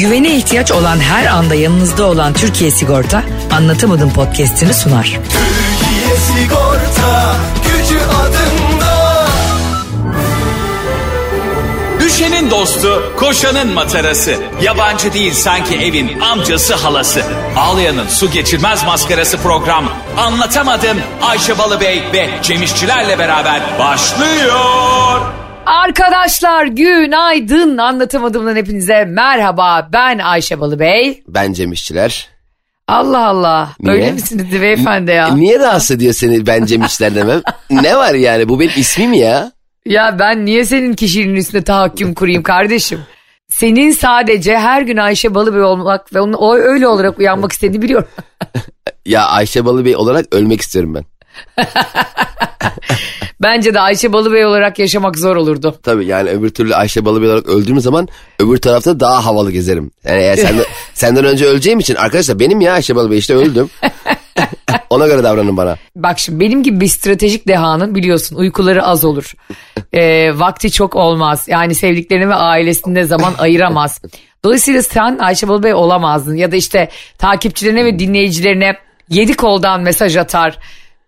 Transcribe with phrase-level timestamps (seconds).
[0.00, 5.04] Güvene ihtiyaç olan her anda yanınızda olan Türkiye Sigorta anlatamadım podcast'ini sunar.
[5.04, 9.26] Türkiye Sigorta gücü adında.
[12.00, 14.34] Düşenin dostu, koşanın matarası.
[14.62, 17.22] Yabancı değil sanki evin amcası halası.
[17.56, 19.84] Ağlayanın su geçirmez maskarası program.
[20.18, 25.39] Anlatamadım Ayşe Balıbey ve Cemişçilerle beraber başlıyor.
[25.66, 31.22] Arkadaşlar günaydın anlatamadığımdan hepinize merhaba ben Ayşe Balıbey.
[31.28, 32.28] Ben Cem İşçiler.
[32.88, 33.94] Allah Allah Niye?
[33.94, 35.34] öyle misiniz beyefendi ya?
[35.34, 37.40] Niye rahatsız ediyor seni ben Cem İşçiler demem?
[37.70, 39.52] ne var yani bu benim ismim ya.
[39.86, 43.00] Ya ben niye senin kişiliğinin üstüne tahakküm kurayım kardeşim?
[43.48, 48.08] Senin sadece her gün Ayşe Balıbey olmak ve onun o öyle olarak uyanmak istediğini biliyorum.
[49.06, 51.04] Ya Ayşe Balıbey olarak ölmek istiyorum ben.
[53.42, 55.78] Bence de Ayşe Balıbey olarak yaşamak zor olurdu.
[55.82, 58.08] Tabii yani öbür türlü Ayşe Balıbey olarak öldüğüm zaman
[58.38, 59.90] öbür tarafta daha havalı gezerim.
[60.04, 63.70] Yani eğer senden, senden önce öleceğim için arkadaşlar benim ya Ayşe Balıbey işte öldüm.
[64.90, 65.76] Ona göre davranın bana.
[65.96, 69.32] Bak şimdi benim gibi bir stratejik dehanın biliyorsun uykuları az olur.
[69.92, 71.44] Ee, vakti çok olmaz.
[71.48, 74.02] Yani sevdiklerine ve ailesine zaman ayıramaz.
[74.44, 76.34] Dolayısıyla sen Ayşe Balıbey olamazdın.
[76.34, 78.76] Ya da işte takipçilerine ve dinleyicilerine
[79.08, 80.58] yedi koldan mesaj atar.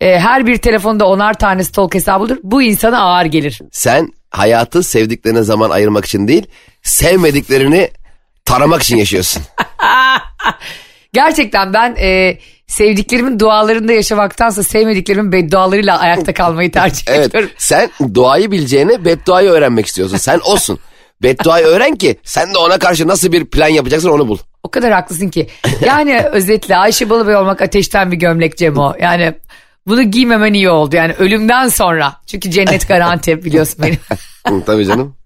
[0.02, 2.38] Ee, her bir telefonda onar tane stalk hesabıdır.
[2.42, 3.60] Bu insana ağır gelir.
[3.72, 6.46] Sen hayatı sevdiklerine zaman ayırmak için değil
[6.82, 7.90] sevmediklerini
[8.44, 9.42] taramak için yaşıyorsun.
[11.12, 17.50] Gerçekten ben e, sevdiklerimin dualarında yaşamaktansa sevmediklerimin beddualarıyla ayakta kalmayı tercih Evet ediyorum.
[17.58, 20.16] sen duayı bileceğine bedduayı öğrenmek istiyorsun.
[20.16, 20.78] Sen olsun.
[21.22, 24.38] Bedduayı öğren ki sen de ona karşı nasıl bir plan yapacaksın onu bul.
[24.62, 25.48] O kadar haklısın ki.
[25.86, 28.94] Yani özetle Ayşe Balıbey olmak ateşten bir gömlek Cemo.
[29.00, 29.34] Yani
[29.86, 30.96] bunu giymemen iyi oldu.
[30.96, 32.16] Yani ölümden sonra.
[32.26, 33.98] Çünkü cennet garanti biliyorsun benim.
[34.58, 35.16] Hı, Tabii canım.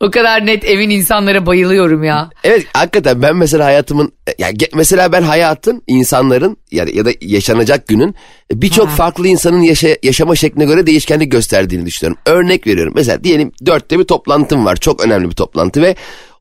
[0.00, 2.30] o kadar net evin insanlara bayılıyorum ya.
[2.44, 8.14] Evet hakikaten ben mesela hayatımın ya mesela ben hayatın insanların yani ya da yaşanacak günün
[8.52, 12.22] birçok farklı insanın yaşa- yaşama şekline göre değişkenlik gösterdiğini düşünüyorum.
[12.26, 12.92] Örnek veriyorum.
[12.96, 14.76] Mesela diyelim dörtte bir toplantım var.
[14.76, 15.94] Çok önemli bir toplantı ve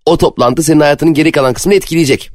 [0.05, 2.29] o toplantı senin hayatının geri kalan kısmını etkileyecek.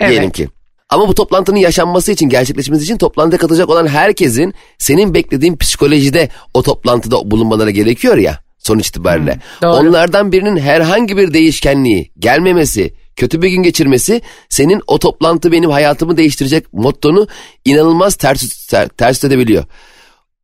[0.00, 0.10] Evet.
[0.10, 0.48] Diyelim ki.
[0.90, 6.62] Ama bu toplantının yaşanması için, gerçekleşmesi için toplantıya katılacak olan herkesin senin beklediğin psikolojide o
[6.62, 9.40] toplantıda bulunmaları gerekiyor ya sonuç itibariyle.
[9.62, 9.72] doğru.
[9.72, 16.16] Onlardan birinin herhangi bir değişkenliği, gelmemesi, kötü bir gün geçirmesi senin o toplantı benim hayatımı
[16.16, 17.28] değiştirecek mottonu
[17.64, 19.64] inanılmaz ters, ter- ters edebiliyor.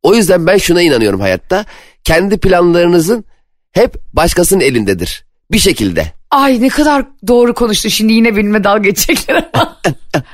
[0.03, 1.65] O yüzden ben şuna inanıyorum hayatta.
[2.03, 3.25] Kendi planlarınızın
[3.71, 5.25] hep başkasının elindedir.
[5.51, 6.11] Bir şekilde.
[6.35, 7.89] Ay ne kadar doğru konuştu.
[7.89, 9.77] Şimdi yine benimle dalga geçecekler ama.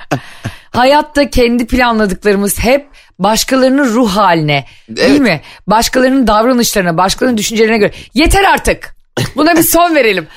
[0.72, 2.88] Hayatta kendi planladıklarımız hep
[3.20, 5.20] başkalarının ruh haline değil Evet.
[5.22, 5.42] mi?
[5.68, 7.92] Başkalarının davranışlarına, başkalarının düşüncelerine göre.
[8.14, 8.96] Yeter artık.
[9.36, 10.28] Buna bir son verelim.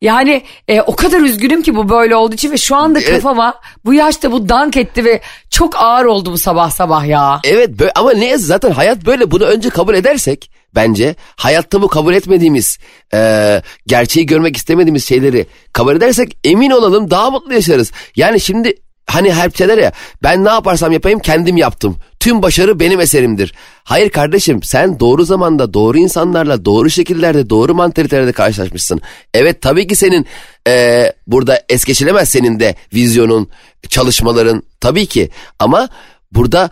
[0.00, 3.10] Yani e, o kadar üzgünüm ki bu böyle olduğu için ve şu anda Evet.
[3.10, 7.40] kafama bu yaşta bu dank etti ve çok ağır oldu bu sabah sabah ya.
[7.44, 12.14] Evet bö- ama ne zaten hayat böyle bunu önce kabul edersek bence hayatta bu kabul
[12.14, 12.78] etmediğimiz
[13.14, 17.92] e, gerçeği görmek istemediğimiz şeyleri kabul edersek emin olalım daha mutlu yaşarız.
[18.16, 18.74] Yani şimdi
[19.10, 21.96] hani hep şeyler ya ben ne yaparsam yapayım kendim yaptım.
[22.20, 23.54] Tüm başarı benim eserimdir.
[23.84, 29.00] Hayır kardeşim sen doğru zamanda doğru insanlarla doğru şekillerde doğru mantalitelerde karşılaşmışsın.
[29.34, 30.26] Evet tabii ki senin
[30.68, 33.48] e, burada es geçilemez senin de vizyonun
[33.88, 35.88] çalışmaların tabii ki ama
[36.32, 36.70] burada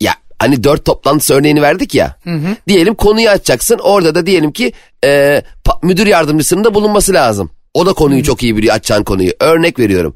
[0.00, 2.16] ya hani dört toplantısı örneğini verdik ya.
[2.68, 3.78] Diyelim konuyu açacaksın.
[3.78, 4.72] Orada da diyelim ki
[5.04, 5.42] e,
[5.82, 7.50] müdür yardımcısının da bulunması lazım.
[7.74, 9.32] O da konuyu çok iyi biliyor açacağın konuyu.
[9.40, 10.14] Örnek veriyorum.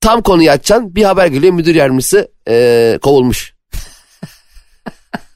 [0.00, 3.54] Tam konuyu açacaksın bir haber geliyor müdür yardımcısı e, kovulmuş.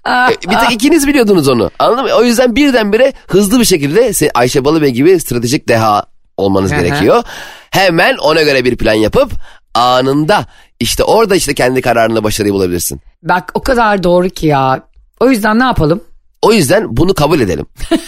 [0.06, 1.70] E, bir tek ikiniz biliyordunuz onu.
[1.78, 2.10] Anladın mı?
[2.14, 6.06] O yüzden birdenbire hızlı bir şekilde Ayşe Balıbey gibi stratejik deha
[6.36, 7.22] olmanız gerekiyor.
[7.70, 9.32] Hemen ona göre bir plan yapıp
[9.74, 10.46] anında
[10.80, 13.00] işte orada işte kendi kararınla başarıyı bulabilirsin.
[13.22, 14.82] Bak o kadar doğru ki ya.
[15.20, 16.00] O yüzden ne yapalım?
[16.42, 17.66] O yüzden bunu kabul edelim.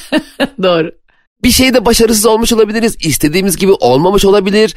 [0.62, 0.90] Doğru.
[1.44, 2.96] Bir şeyde başarısız olmuş olabiliriz.
[3.00, 4.74] istediğimiz gibi olmamış olabilir.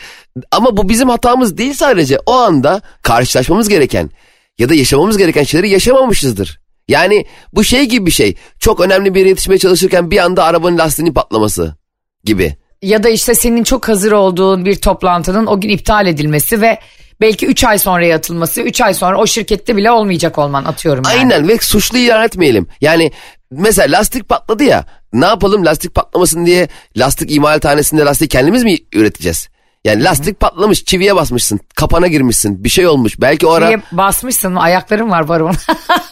[0.51, 2.19] Ama bu bizim hatamız değil sadece.
[2.25, 4.09] O anda karşılaşmamız gereken
[4.57, 6.59] ya da yaşamamız gereken şeyleri yaşamamışızdır.
[6.87, 8.35] Yani bu şey gibi bir şey.
[8.59, 11.75] Çok önemli bir yere yetişmeye çalışırken bir anda arabanın lastiğinin patlaması
[12.23, 12.55] gibi.
[12.81, 16.79] Ya da işte senin çok hazır olduğun bir toplantının o gün iptal edilmesi ve
[17.21, 21.19] belki 3 ay sonraya atılması, 3 ay sonra o şirkette bile olmayacak olman atıyorum yani.
[21.19, 22.67] Aynen ve suçlu ilan etmeyelim.
[22.81, 23.11] Yani
[23.51, 26.67] mesela lastik patladı ya ne yapalım lastik patlamasın diye
[26.97, 29.49] lastik imalathanesinde lastik kendimiz mi üreteceğiz?
[29.85, 34.55] Yani lastik patlamış çiviye basmışsın kapana girmişsin bir şey olmuş belki o ara Diye basmışsın
[34.55, 35.55] ayaklarım var baron.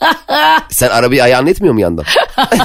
[0.69, 2.05] sen arabayı ayağını etmiyor mu yandan?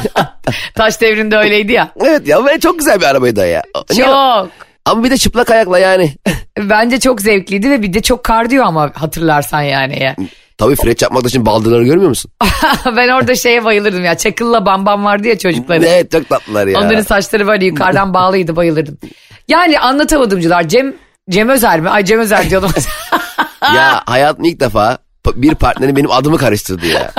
[0.75, 1.93] Taş devrinde öyleydi ya.
[2.01, 3.63] evet ya ve çok güzel bir arabaydı ya.
[3.91, 4.51] Niye- Çok.
[4.85, 6.15] Ama bir de çıplak ayakla yani.
[6.59, 10.17] Bence çok zevkliydi ve bir de çok kardiyo ama hatırlarsan yani.
[10.61, 12.31] Tabii freç yapmak için baldırları görmüyor musun?
[12.97, 14.15] ben orada şeye bayılırdım ya.
[14.15, 15.83] Çakılla Bambam vardı ya çocukları.
[15.83, 16.79] Ne çok tatlılar ya.
[16.79, 18.99] Onların saçları böyle yukarıdan bağlıydı bayılırdım.
[19.49, 20.95] Yani anlatamadımcılar Cem
[21.31, 21.91] Cem Özer mi?
[21.91, 22.71] Ay Cem Özer diyordum.
[23.75, 24.99] Ya hayatım ilk defa
[25.35, 27.11] bir partnerim benim adımı karıştırdı ya.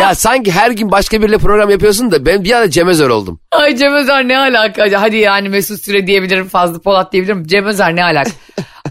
[0.00, 3.40] ya sanki her gün başka biriyle program yapıyorsun da ben bir anda Cem Özer oldum.
[3.52, 5.00] Ay Cem Özer ne alaka?
[5.00, 7.46] Hadi yani Mesut Süre diyebilirim, Fazlı Polat diyebilirim.
[7.46, 8.30] Cem Özer ne alaka?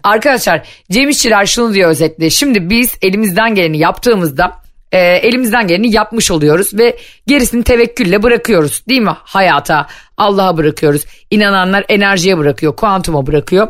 [0.06, 2.30] Arkadaşlar Cem İşçiler şunu diyor özetle.
[2.30, 4.52] Şimdi biz elimizden geleni yaptığımızda
[4.92, 6.98] e, elimizden geleni yapmış oluyoruz ve
[7.28, 9.16] gerisini tevekkülle bırakıyoruz değil mi?
[9.24, 9.88] Hayata,
[10.18, 11.06] Allah'a bırakıyoruz.
[11.32, 13.68] İnananlar enerjiye bırakıyor, kuantuma bırakıyor,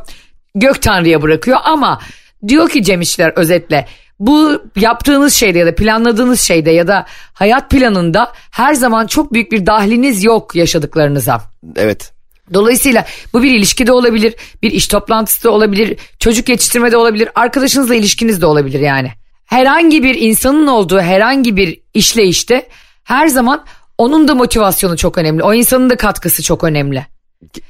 [0.56, 2.02] gök tanrıya bırakıyor ama
[2.48, 3.88] diyor ki Cem İşçiler özetle
[4.20, 9.52] bu yaptığınız şeyde ya da planladığınız şeyde ya da hayat planında her zaman çok büyük
[9.52, 11.42] bir dahliniz yok yaşadıklarınıza.
[11.76, 12.15] Evet.
[12.54, 18.42] Dolayısıyla bu bir ilişkide olabilir, bir iş toplantısı da olabilir, çocuk yetiştirmede olabilir, arkadaşınızla ilişkiniz
[18.42, 19.12] de olabilir yani.
[19.46, 22.68] Herhangi bir insanın olduğu herhangi bir işleyişte
[23.04, 23.66] her zaman
[23.98, 25.44] onun da motivasyonu çok önemli.
[25.44, 27.06] O insanın da katkısı çok önemli.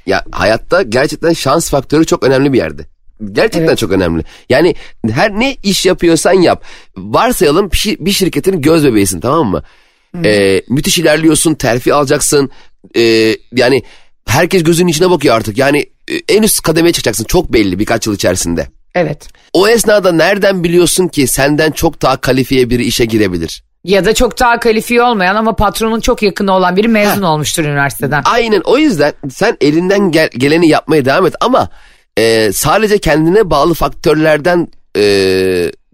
[0.06, 2.82] Ya hayatta gerçekten şans faktörü çok önemli bir yerde.
[3.32, 3.78] Gerçekten Evet.
[3.78, 4.22] çok önemli.
[4.48, 4.74] Yani
[5.10, 6.64] her ne iş yapıyorsan yap.
[6.96, 9.62] Varsayalım bir şi- bir şirketin göz bebeğisin tamam mı?
[10.24, 12.50] Ee, müthiş ilerliyorsun, terfi alacaksın.
[12.96, 13.82] Ee, yani
[14.26, 15.58] herkes gözünün içine bakıyor artık.
[15.58, 15.78] Yani
[16.08, 18.66] e, en üst kademeye çıkacaksın çok belli birkaç yıl içerisinde.
[18.94, 19.28] Evet.
[19.52, 23.62] O esnada nereden biliyorsun ki senden çok daha kalifiye biri işe girebilir?
[23.84, 28.22] Ya da çok daha kalifiye olmayan ama patronun çok yakını olan biri mezun olmuştur üniversiteden.
[28.24, 31.68] Aynen o yüzden sen elinden gel- geleni yapmaya devam et ama
[32.18, 35.02] e, sadece kendine bağlı faktörlerden e,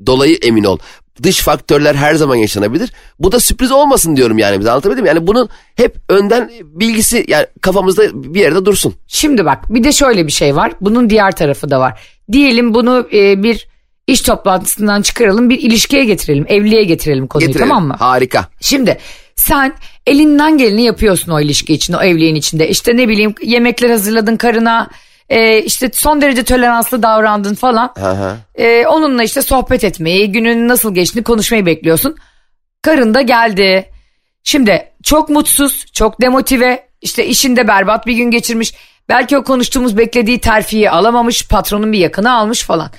[0.07, 0.79] dolayı emin ol.
[1.23, 2.93] Dış faktörler her zaman yaşanabilir.
[3.19, 5.07] Bu da sürpriz olmasın diyorum yani bize anlatabildim?
[5.07, 8.03] Yani bunun hep önden bilgisi yani kafamızda
[8.35, 8.95] bir yerde dursun.
[9.07, 10.73] Şimdi bak bir de şöyle bir şey var.
[10.81, 12.01] Bunun diğer tarafı da var.
[12.33, 13.67] Diyelim bunu e, bir
[14.07, 16.45] iş toplantısından çıkaralım bir ilişkiye getirelim.
[16.49, 17.69] Evliliğe getirelim konuyu Getirelim.
[17.69, 17.97] tamam mı?
[17.99, 18.49] Harika.
[18.61, 18.99] Şimdi
[19.37, 19.75] sen
[20.07, 22.69] elinden geleni yapıyorsun o ilişki için, o evliliğin içinde.
[22.69, 24.91] İşte ne bileyim yemekler hazırladın karına,
[25.33, 27.95] e, işte son derece toleranslı davrandın falan.
[28.55, 32.17] E, onunla işte sohbet etmeyi, günün nasıl geçtiğini konuşmayı bekliyorsun.
[32.83, 33.91] Karın da geldi.
[34.45, 38.75] Şimdi çok mutsuz, çok demotive, işte işinde berbat bir gün geçirmiş.
[39.09, 42.91] Belki o konuştuğumuz beklediği terfiyi alamamış, patronun bir yakını almış falan.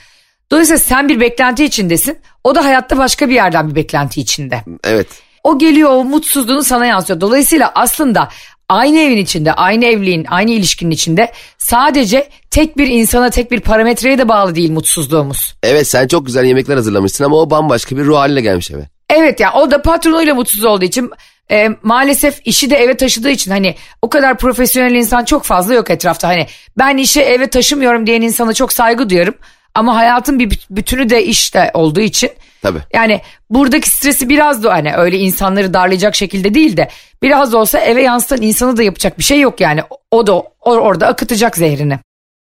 [0.51, 2.19] Dolayısıyla sen bir beklenti içindesin.
[2.43, 4.63] O da hayatta başka bir yerden bir beklenti içinde.
[4.83, 5.07] Evet.
[5.43, 7.21] O geliyor o mutsuzluğunu sana yansıtıyor.
[7.21, 8.29] Dolayısıyla aslında
[8.73, 14.17] aynı evin içinde, aynı evliliğin, aynı ilişkinin içinde sadece tek bir insana, tek bir parametreye
[14.17, 15.55] de bağlı değil mutsuzluğumuz.
[15.63, 18.83] Evet sen çok güzel yemekler hazırlamışsın ama o bambaşka bir ruh haline gelmiş eve.
[19.09, 21.09] Evet ya o da patronuyla mutsuz olduğu için
[21.51, 25.89] e, maalesef işi de eve taşıdığı için hani o kadar profesyonel insan çok fazla yok
[25.89, 26.27] etrafta.
[26.27, 26.47] Hani
[26.77, 29.35] ben işi eve taşımıyorum diyen insana çok saygı duyarım.
[29.75, 32.29] Ama hayatın bir büt- bütünü de işte olduğu için.
[32.63, 32.79] Tabii.
[32.93, 36.89] Yani buradaki stresi biraz da hani öyle insanları darlayacak şekilde değil de
[37.21, 39.81] biraz olsa eve yansıtan insanı da yapacak bir şey yok yani.
[40.11, 41.99] O da o- orada akıtacak zehrini.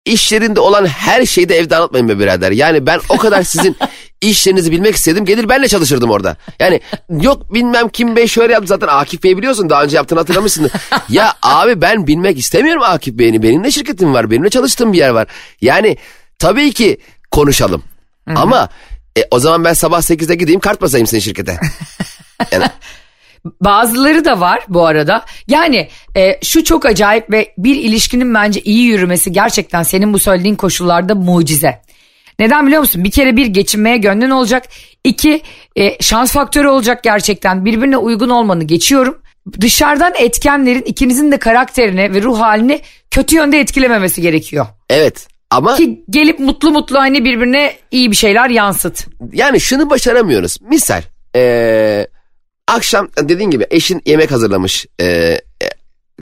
[0.05, 2.51] İş yerinde olan her şeyi de evde anlatmayın be birader.
[2.53, 3.77] Yani ben o kadar sizin
[4.21, 5.25] iş yerinizi bilmek istedim.
[5.25, 6.37] Gelir benle çalışırdım orada.
[6.61, 6.81] Yani
[7.21, 8.67] yok bilmem kim bey şöyle yaptı.
[8.69, 10.71] Zaten Akif Bey biliyorsun daha önce yaptığını hatırlamışsın.
[11.09, 13.43] ya abi ben bilmek istemiyorum Akif Bey'ini.
[13.43, 14.31] Benim de şirketim var.
[14.31, 15.27] Benimle çalıştığım bir yer var.
[15.61, 15.97] Yani
[16.39, 16.99] tabii ki
[17.31, 17.83] konuşalım.
[18.37, 18.69] Ama
[19.19, 21.59] e, o zaman ben sabah 8'de gideyim kart basayım senin şirkete.
[22.53, 22.65] Yani,
[23.61, 25.25] Bazıları da var bu arada.
[25.49, 30.55] Yani e, şu çok acayip ve bir ilişkinin bence iyi yürümesi gerçekten senin bu söylediğin
[30.55, 31.83] koşullarda mucize.
[32.39, 33.05] Neden biliyor musun?
[33.05, 34.69] Bir kere bir geçinmeye gönlün olacak.
[35.05, 35.43] İki
[35.77, 37.65] e, şans faktörü olacak gerçekten.
[37.65, 39.19] Birbirine uygun olmanı geçiyorum.
[39.61, 42.81] Dışarıdan etkenlerin ikinizin de karakterini ve ruh halini
[43.11, 44.67] kötü yönde etkilememesi gerekiyor.
[44.91, 49.07] evet ama Ki gelip mutlu mutlu hani birbirine iyi bir şeyler yansıt.
[49.33, 50.57] yani şunu başaramıyoruz.
[50.71, 51.03] Misal
[51.35, 52.09] eee,
[52.69, 55.69] akşam dediğin gibi eşin yemek hazırlamış eee, e,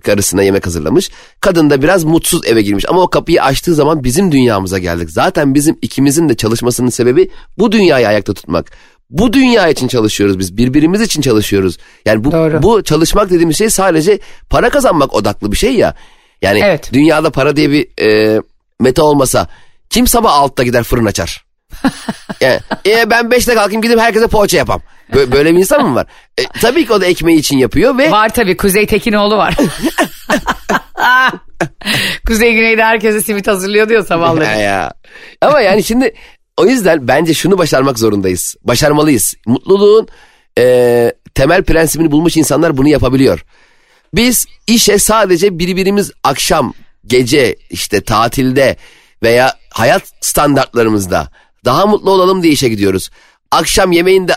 [0.05, 1.11] karısına yemek hazırlamış.
[1.41, 5.11] Kadın da biraz mutsuz eve girmiş ama o kapıyı açtığı zaman bizim dünyamıza geldik.
[5.11, 8.71] Zaten bizim ikimizin de çalışmasının sebebi bu dünyayı ayakta tutmak.
[9.11, 10.57] Bu dünya için çalışıyoruz biz.
[10.57, 11.79] Birbirimiz için çalışıyoruz.
[12.07, 12.62] Yani bu, Doğru.
[12.62, 14.19] bu çalışmak dediğimiz şey sadece
[14.50, 15.95] para kazanmak odaklı bir şey ya.
[16.43, 16.91] Yani Evet.
[16.93, 18.41] dünyada para diye bir eee
[18.83, 19.47] meta olmasa
[19.91, 21.45] kim sabah altta gider fırın açar?
[22.41, 24.81] Yani, e, ben beşte kalkayım gidip herkese poğaça yapam.
[25.12, 26.07] Bö- Böyle bir insan mı var?
[26.39, 29.57] E, tabii ki o da ekmeği için yapıyor ve Var tabii Kuzey Tekinoğlu var.
[32.27, 34.45] Kuzey Güney'de herkese simit hazırlıyor diyor sabahları.
[34.45, 34.93] Ya, ya.
[35.41, 36.15] Ama yani şimdi
[36.57, 38.57] o yüzden bence şunu başarmak zorundayız.
[38.65, 39.35] Başarmalıyız.
[39.47, 40.09] Mutluluğun
[40.59, 43.45] e, temel prensibini bulmuş insanlar bunu yapabiliyor.
[44.15, 46.75] Biz işe sadece birbirimiz akşam,
[47.07, 48.77] gece, işte tatilde
[49.23, 51.29] veya hayat standartlarımızda
[51.65, 53.11] daha mutlu olalım diye işe gidiyoruz.
[53.51, 54.37] Akşam yemeğinde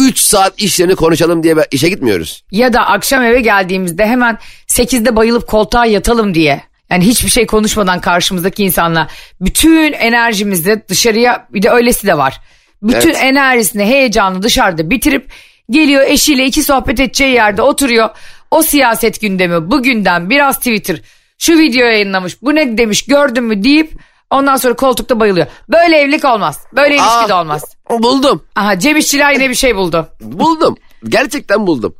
[0.00, 2.44] 3 saat işlerini konuşalım diye işe gitmiyoruz.
[2.50, 6.62] Ya da akşam eve geldiğimizde hemen 8'de bayılıp koltuğa yatalım diye.
[6.90, 9.08] Yani hiçbir şey konuşmadan karşımızdaki insanla
[9.40, 12.40] bütün enerjimizi dışarıya bir de öylesi de var.
[12.82, 13.22] Bütün Evet.
[13.22, 15.30] enerjisini heyecanı dışarıda bitirip
[15.70, 18.08] geliyor eşiyle iki sohbet edeceği yerde oturuyor.
[18.50, 21.00] O siyaset gündemi bu gündem biraz Twitter
[21.38, 23.92] şu video yayınlamış bu ne demiş gördün mü deyip
[24.30, 25.46] ondan sonra koltukta bayılıyor.
[25.68, 26.58] Böyle evlilik olmaz.
[26.76, 27.62] Böyle ilişki de Aa, olmaz.
[27.90, 28.44] Buldum.
[28.56, 30.08] Aha Cem İşçiler yine bir şey buldu.
[30.20, 30.76] Buldum.
[31.08, 31.94] Gerçekten buldum.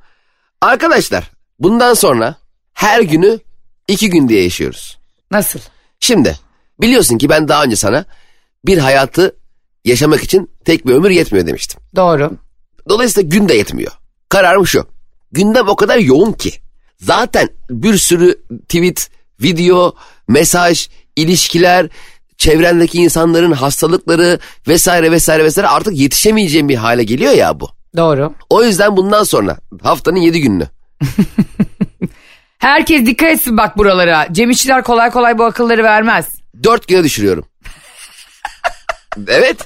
[0.61, 2.37] Arkadaşlar bundan sonra
[2.75, 3.39] her günü
[3.89, 4.99] iki gün diye yaşıyoruz.
[5.31, 5.61] Nasıl?
[6.01, 6.37] Şimdi
[6.81, 8.05] biliyorsun ki ben daha önce sana
[8.67, 9.37] bir hayatı
[9.85, 11.81] yaşamak için tek bir ömür yetmiyor demiştim.
[11.97, 12.33] Doğru.
[12.89, 13.93] Dolayısıyla gün de yetmiyor.
[14.29, 14.87] Kararım şu.
[15.33, 16.53] Gündem o kadar yoğun ki.
[17.01, 19.11] Zaten bir sürü tweet,
[19.43, 19.95] video,
[20.29, 21.89] mesaj, ilişkiler,
[22.39, 24.39] çevrendeki insanların hastalıkları
[24.69, 27.69] vesaire vesaire vesaire artık yetişemeyeceğim bir hale geliyor ya bu.
[27.97, 28.35] Doğru.
[28.51, 30.69] O yüzden bundan sonra haftanın yedi gününü.
[32.59, 34.29] Herkes dikkat etsin bak buralara.
[34.33, 36.29] Cem İşçiler kolay kolay bu akılları vermez.
[36.63, 37.45] Dört güne düşürüyorum.
[39.29, 39.57] evet.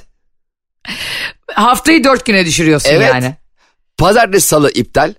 [1.55, 3.09] Haftayı dört güne düşürüyorsun Evet.
[3.15, 3.35] yani.
[3.99, 5.15] Pazartesi salı iptal.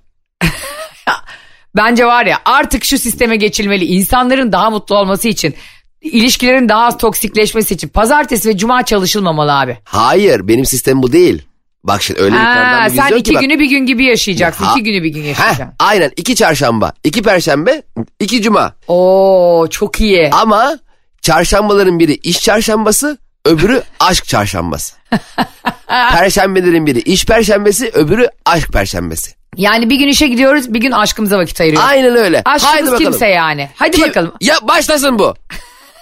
[1.75, 3.85] Bence var ya artık şu sisteme geçilmeli.
[3.85, 5.53] İnsanların daha mutlu olması için,
[6.01, 9.77] ilişkilerin daha az toksikleşmesi için pazartesi ve cuma çalışılmamalı abi.
[9.83, 11.41] Hayır benim sistem bu değil.
[11.83, 13.41] Bak şimdi öyle Ha, bir sen iki ki bak.
[13.41, 14.63] günü bir gün gibi yaşayacaksın.
[14.65, 14.71] Ha.
[14.75, 15.75] iki günü bir gün Heh, yaşayacaksın.
[15.79, 17.83] aynen iki çarşamba, iki perşembe,
[18.19, 18.73] iki cuma.
[18.87, 20.29] Oo çok iyi.
[20.31, 20.77] Ama
[21.21, 24.95] çarşambaların biri iş çarşambası, öbürü aşk çarşambası.
[25.87, 29.31] Perşembelerin biri iş perşembesi, öbürü aşk perşembesi.
[29.57, 31.89] Yani bir gün işe gidiyoruz bir gün aşkımıza vakit ayırıyoruz.
[31.89, 32.41] Aynen öyle.
[32.45, 33.11] Haydi Aşkımız bakalım.
[33.11, 33.69] kimse yani.
[33.75, 34.33] Hadi Kim- bakalım.
[34.41, 35.35] Ya başlasın bu.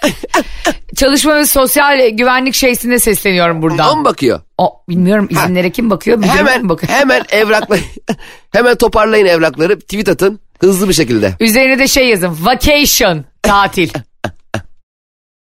[0.96, 3.98] Çalışma ve sosyal güvenlik şeysine sesleniyorum buradan.
[3.98, 4.40] Mu bakıyor?
[4.58, 6.22] O, bilmiyorum izinlere kim bakıyor?
[6.22, 6.92] Hemen bakıyor?
[6.92, 7.80] hemen evrakları
[8.52, 11.34] hemen toparlayın evrakları tweet atın hızlı bir şekilde.
[11.40, 12.38] Üzerine de şey yazın.
[12.40, 13.24] Vacation.
[13.42, 13.90] Tatil.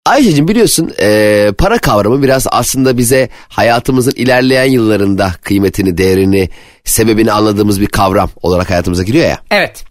[0.05, 6.49] Ayşe'cim biliyorsun eee, para kavramı biraz aslında bize hayatımızın ilerleyen yıllarında kıymetini, değerini,
[6.85, 9.39] sebebini anladığımız bir kavram olarak hayatımıza giriyor ya.
[9.51, 9.83] evet.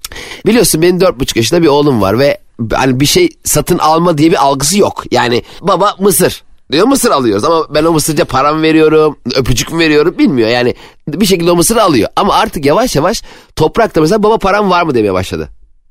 [0.47, 2.39] Biliyorsun benim dört buçuk yaşında bir oğlum var ve
[2.73, 5.05] hani bir şey satın alma diye bir algısı yok.
[5.11, 6.43] Yani baba mısır
[6.73, 10.49] diyor mısır alıyoruz ama ben o mısırca param veriyorum, öpücük mü veriyorum bilmiyor.
[10.49, 10.75] Yani
[11.09, 13.23] bir şekilde o mısırı alıyor ama artık yavaş yavaş
[13.57, 15.49] toprakta mesela baba param var mı demeye başladı.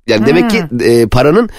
[0.08, 1.50] Yani demek ki e, paranın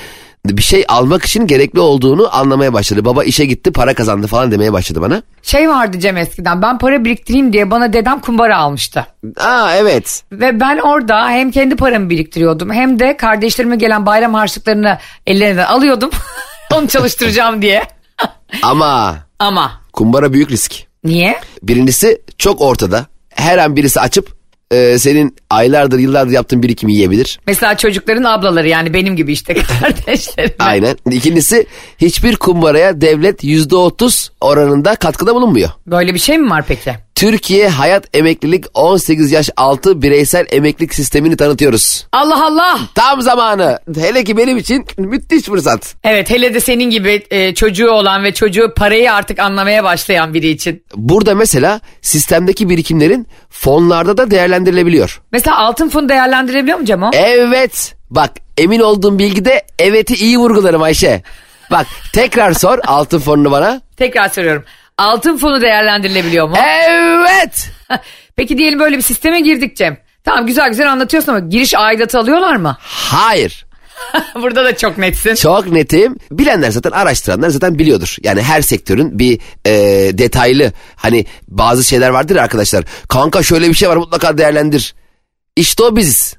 [0.46, 3.04] bir şey almak için gerekli olduğunu anlamaya başladı.
[3.04, 5.22] Baba işe gitti para kazandı falan demeye başladı bana.
[5.42, 9.06] Şey vardı Cem eskiden ben para biriktireyim diye bana dedem kumbara almıştı.
[9.36, 14.98] Aa evet Ve ben orada hem kendi paramı biriktiriyordum hem de kardeşlerime gelen bayram harçlıklarını
[15.26, 16.10] ellerinden alıyordum.
[16.74, 17.82] Onu çalıştıracağım diye.
[18.62, 20.74] ama Ama kumbara büyük risk.
[21.04, 21.40] niye?
[21.62, 23.06] Birincisi çok ortada.
[23.34, 24.41] Her an birisi açıp
[24.72, 27.40] e, senin aylardır yıllardır yaptığın birikimi yiyebilir.
[27.46, 30.54] Mesela çocukların ablaları yani benim gibi işte kardeşlerim.
[30.58, 30.96] Aynen.
[31.10, 31.66] İkincisi
[31.98, 35.70] hiçbir kumbaraya devlet yüzde otuz oranında katkıda bulunmuyor.
[35.86, 36.94] Böyle bir şey mi var peki?
[37.22, 42.06] Türkiye Hayat Emeklilik 18 yaş altı bireysel emeklilik sistemini tanıtıyoruz.
[42.12, 42.78] Allah Allah.
[42.94, 43.78] Tam zamanı.
[43.96, 45.94] Hele ki benim için müthiş fırsat.
[46.04, 50.48] Evet hele de senin gibi e, çocuğu olan ve çocuğu parayı artık anlamaya başlayan biri
[50.48, 50.84] için.
[50.96, 55.20] Burada mesela sistemdeki birikimlerin fonlarda da değerlendirilebiliyor.
[55.32, 57.10] Mesela altın fonu değerlendirebiliyor mu Cemo?
[57.14, 57.94] Evet.
[58.10, 61.22] Bak emin olduğum bilgide evet'i iyi vurgularım Ayşe.
[61.70, 63.80] Bak tekrar sor altın fonunu bana.
[63.96, 64.64] Tekrar soruyorum.
[64.98, 66.56] Altın fonu değerlendirilebiliyor mu?
[66.88, 67.70] Evet.
[68.36, 69.98] Peki diyelim böyle bir sisteme girdik Cem.
[70.24, 72.76] Tamam güzel güzel anlatıyorsun ama giriş aidatı alıyorlar mı?
[72.80, 73.66] Hayır.
[74.34, 75.34] Burada da çok netsin.
[75.34, 76.16] Çok netim.
[76.30, 78.16] Bilenler zaten araştıranlar zaten biliyordur.
[78.22, 79.72] Yani her sektörün bir e,
[80.18, 82.84] detaylı hani bazı şeyler vardır ya arkadaşlar.
[83.08, 84.94] Kanka şöyle bir şey var mutlaka değerlendir.
[85.56, 86.36] İşte o biziz.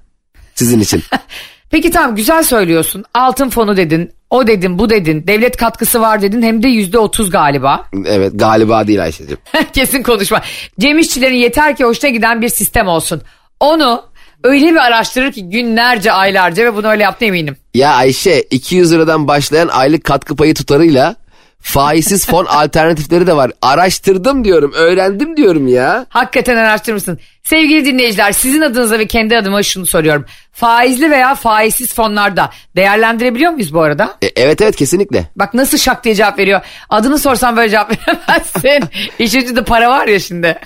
[0.55, 1.03] Sizin için.
[1.69, 3.05] Peki tamam güzel söylüyorsun.
[3.13, 5.27] Altın fonu dedin, o dedin, bu dedin.
[5.27, 7.85] Devlet katkısı var dedin hem de yüzde otuz galiba.
[8.05, 9.37] evet galiba değil Ayşe'cim.
[9.73, 10.41] Kesin konuşma.
[10.79, 13.21] Cem işçilerin yeter ki hoşuna giden bir sistem olsun.
[13.59, 14.03] Onu
[14.43, 17.57] öyle bir araştırır ki günlerce, aylarca ve bunu öyle yaptı eminim.
[17.73, 21.15] Ya Ayşe 200 liradan başlayan aylık katkı payı tutarıyla
[21.63, 23.51] faizsiz fon alternatifleri de var.
[23.61, 26.05] Araştırdım diyorum, öğrendim diyorum ya.
[26.09, 27.19] Hakikaten araştırmışsın.
[27.43, 30.25] Sevgili dinleyiciler sizin adınıza ve kendi adıma şunu soruyorum.
[30.51, 34.17] Faizli veya faizsiz fonlarda değerlendirebiliyor muyuz bu arada?
[34.21, 35.25] E, evet evet kesinlikle.
[35.35, 36.61] Bak nasıl şak diye cevap veriyor.
[36.89, 38.89] Adını sorsam böyle cevap veremezsin.
[39.19, 40.59] İşin içinde para var ya şimdi.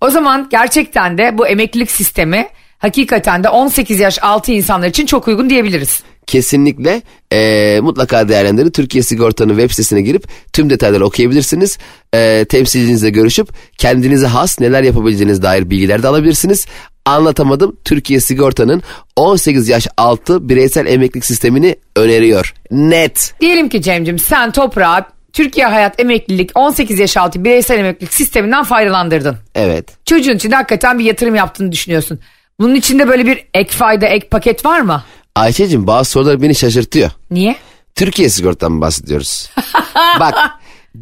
[0.00, 2.48] o zaman gerçekten de bu emeklilik sistemi
[2.78, 6.02] hakikaten de 18 yaş altı insanlar için çok uygun diyebiliriz.
[6.26, 7.02] Kesinlikle
[7.32, 8.70] e, mutlaka değerlendirin.
[8.70, 11.78] Türkiye Sigorta'nın web sitesine girip tüm detayları okuyabilirsiniz.
[12.14, 16.66] E, temsilcinizle görüşüp kendinize has neler yapabileceğiniz dair bilgiler de alabilirsiniz.
[17.04, 17.76] Anlatamadım.
[17.84, 18.82] Türkiye Sigorta'nın
[19.16, 22.54] 18 yaş altı bireysel emeklilik sistemini öneriyor.
[22.70, 23.34] Net.
[23.40, 29.36] Diyelim ki Cem'cim sen toprağı Türkiye Hayat Emeklilik 18 yaş altı bireysel emeklilik sisteminden faydalandırdın.
[29.54, 30.06] Evet.
[30.06, 32.20] Çocuğun için hakikaten bir yatırım yaptığını düşünüyorsun.
[32.60, 35.04] Bunun içinde böyle bir ek fayda, ek paket var mı?
[35.36, 37.10] Ayşe'cim bazı sorular beni şaşırtıyor.
[37.30, 37.56] Niye?
[37.94, 39.50] Türkiye Sigorta'dan bahsediyoruz.
[40.20, 40.34] Bak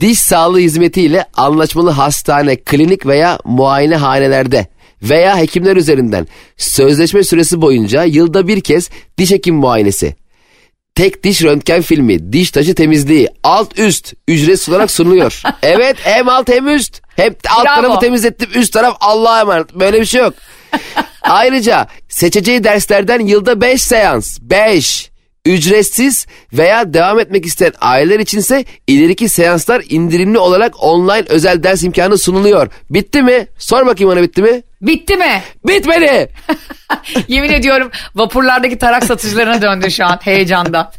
[0.00, 4.66] diş sağlığı hizmetiyle anlaşmalı hastane, klinik veya muayenehanelerde
[5.02, 6.26] veya hekimler üzerinden
[6.56, 10.16] sözleşme süresi boyunca yılda bir kez diş hekim muayenesi,
[10.94, 15.42] tek diş röntgen filmi, diş taşı temizliği, alt üst ücretsiz olarak sunuluyor.
[15.62, 17.02] evet hem alt hem üst.
[17.16, 17.82] Hep alt Bravo.
[17.82, 19.74] tarafı temizlettim üst taraf Allah'a emanet.
[19.74, 20.34] Böyle bir şey yok.
[21.24, 24.38] Ayrıca seçeceği derslerden yılda 5 seans.
[24.40, 25.10] 5.
[25.46, 32.18] Ücretsiz veya devam etmek isteyen aileler içinse ileriki seanslar indirimli olarak online özel ders imkanı
[32.18, 32.68] sunuluyor.
[32.90, 33.46] Bitti mi?
[33.58, 34.62] Sor bakayım bana bitti mi?
[34.86, 35.42] Bitti mi?
[35.66, 36.28] Bitmedi.
[37.28, 40.90] Yemin ediyorum vapurlardaki tarak satıcılarına döndü şu an heyecandan.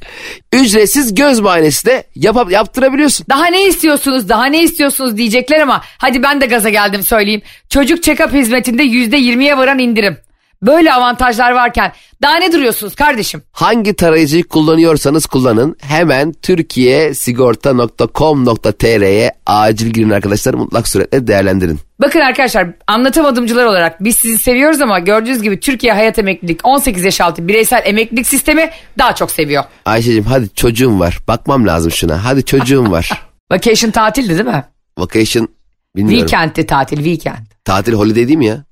[0.53, 3.25] Ücretsiz göz muayenesi de yap yaptırabiliyorsun.
[3.29, 7.41] Daha ne istiyorsunuz, daha ne istiyorsunuz diyecekler ama hadi ben de gaza geldim söyleyeyim.
[7.69, 10.17] Çocuk check-up hizmetinde %20'ye varan indirim.
[10.65, 11.91] Böyle avantajlar varken
[12.21, 13.41] daha ne duruyorsunuz kardeşim?
[13.51, 15.75] Hangi tarayıcıyı kullanıyorsanız kullanın.
[15.81, 20.53] Hemen türkiyesigorta.com.tr'ye acil girin arkadaşlar.
[20.53, 21.79] Mutlak suretle değerlendirin.
[22.01, 27.21] Bakın arkadaşlar anlatamadımcılar olarak biz sizi seviyoruz ama gördüğünüz gibi Türkiye Hayat Emeklilik 18 yaş
[27.21, 29.63] altı bireysel emeklilik sistemi daha çok seviyor.
[29.85, 31.19] Ayşe'cim hadi çocuğum var.
[31.27, 32.25] Bakmam lazım şuna.
[32.25, 33.21] Hadi çocuğum var.
[33.51, 34.63] Vacation tatildi değil mi?
[34.97, 35.47] Vacation
[35.95, 36.27] bilmiyorum.
[36.27, 37.45] Weekend'ti tatil weekend.
[37.65, 38.63] Tatil holiday değil mi ya?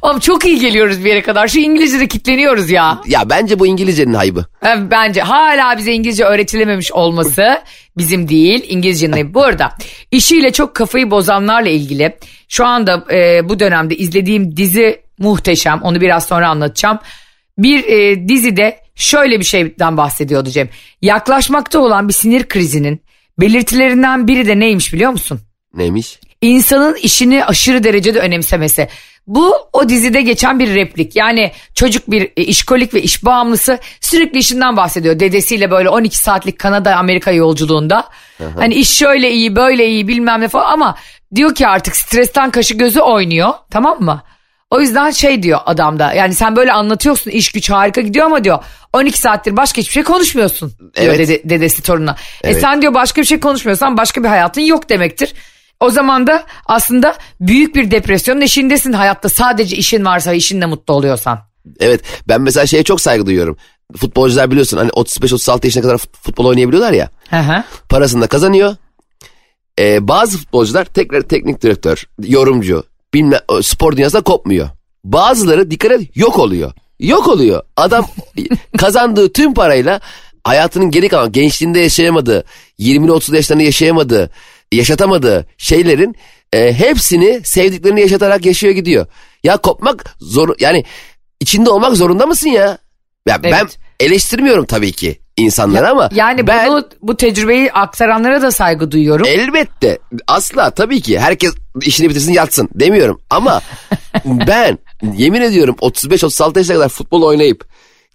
[0.01, 1.48] Oğlum çok iyi geliyoruz bir yere kadar.
[1.48, 3.01] Şu İngilizce'de kitleniyoruz ya.
[3.07, 4.45] Ya bence bu İngilizcenin haybı.
[4.62, 7.62] Ha, Bence hala bize İngilizce öğretilememiş olması
[7.98, 9.33] bizim değil İngilizcenin ayıbı.
[9.33, 9.71] Bu arada
[10.12, 12.17] işiyle çok kafayı bozanlarla ilgili
[12.49, 15.82] şu anda e, bu dönemde izlediğim dizi muhteşem.
[15.82, 16.99] Onu biraz sonra anlatacağım.
[17.58, 20.69] Bir e, dizide şöyle bir şeyden bahsediyordu Cem.
[21.01, 23.01] Yaklaşmakta olan bir sinir krizinin
[23.39, 25.39] belirtilerinden biri de neymiş biliyor musun?
[25.73, 26.19] Neymiş?
[26.41, 28.88] İnsanın işini aşırı derecede önemsemesi.
[29.28, 31.15] Bu o dizide geçen bir replik.
[31.15, 35.19] Yani çocuk bir e, işkolik ve iş bağımlısı sürekli işinden bahsediyor.
[35.19, 38.08] Dedesiyle böyle 12 saatlik Kanada Amerika yolculuğunda.
[38.60, 40.95] Hani iş şöyle iyi böyle iyi bilmem ne falan ama
[41.36, 44.23] diyor ki artık stresten kaşı gözü oynuyor tamam mı?
[44.71, 48.63] O yüzden şey diyor adamda yani sen böyle anlatıyorsun iş güç harika gidiyor ama diyor
[48.93, 51.19] 12 saattir başka hiçbir şey konuşmuyorsun diyor Evet.
[51.19, 52.12] dede- dedesi torununa.
[52.43, 52.62] E Evet.
[52.62, 55.34] sen diyor başka bir şey konuşmuyorsan başka bir hayatın yok demektir.
[55.80, 61.39] O zaman da aslında büyük bir depresyonun eşindesin hayatta sadece işin varsa işinle mutlu oluyorsan.
[61.80, 63.58] Evet ben mesela şeye çok saygı duyuyorum.
[63.98, 67.10] Futbolcular biliyorsun hani 35-36 yaşına kadar fut- futbol oynayabiliyorlar ya.
[67.30, 67.63] Hı hı.
[67.89, 68.76] Parasını da kazanıyor.
[69.80, 74.70] Ee, bazı futbolcular tekrar teknik direktör, yorumcu, bilmem spor dünyasında kopmuyor.
[75.04, 76.72] Bazıları dikkat et yok oluyor.
[77.00, 77.63] Yok oluyor.
[77.78, 78.06] Adam
[78.78, 80.00] kazandığı tüm parayla
[80.44, 82.44] hayatının geri kalan gençliğinde yaşayamadığı,
[82.80, 84.32] 20'li 30'lu yaşlarında yaşayamadığı,
[84.71, 86.15] yaşatamadığı şeylerin
[86.53, 89.05] e, hepsini sevdiklerini yaşatarak yaşıyor gidiyor.
[89.43, 90.84] Ya kopmak zor yani
[91.39, 92.77] içinde olmak zorunda mısın ya?
[93.27, 93.77] Ya ben Evet.
[93.99, 99.25] eleştirmiyorum tabii ki insanları ama Yani ben bunu bu tecrübeyi aktaranlara da saygı duyuyorum.
[99.29, 99.99] Elbette.
[100.27, 101.19] Asla tabii ki.
[101.19, 103.21] Herkes işini bitirsin yatsın demiyorum.
[103.29, 103.62] Ama
[104.25, 104.77] ben
[105.17, 107.65] yemin ediyorum 35-36 yaşına kadar futbol oynayıp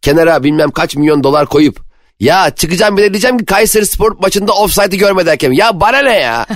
[0.02, 1.80] kenara bilmem kaç milyon dolar koyup
[2.20, 5.53] ya çıkacağım bile diyeceğim ki Kayseri Spor maçında offside'ı görmedi hakem.
[5.53, 6.46] Ya bana ne ya?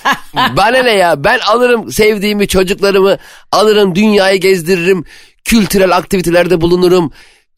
[0.56, 1.24] bana ne ya?
[1.24, 3.18] Ben alırım sevdiğimi çocuklarımı
[3.52, 5.04] alırım dünyayı gezdiririm.
[5.44, 7.12] Kültürel aktivitelerde bulunurum.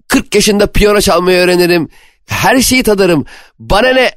[0.08, 1.88] 40 yaşında piyano çalmayı öğrenirim.
[2.26, 3.24] Her şeyi tadarım.
[3.58, 4.10] Bana ne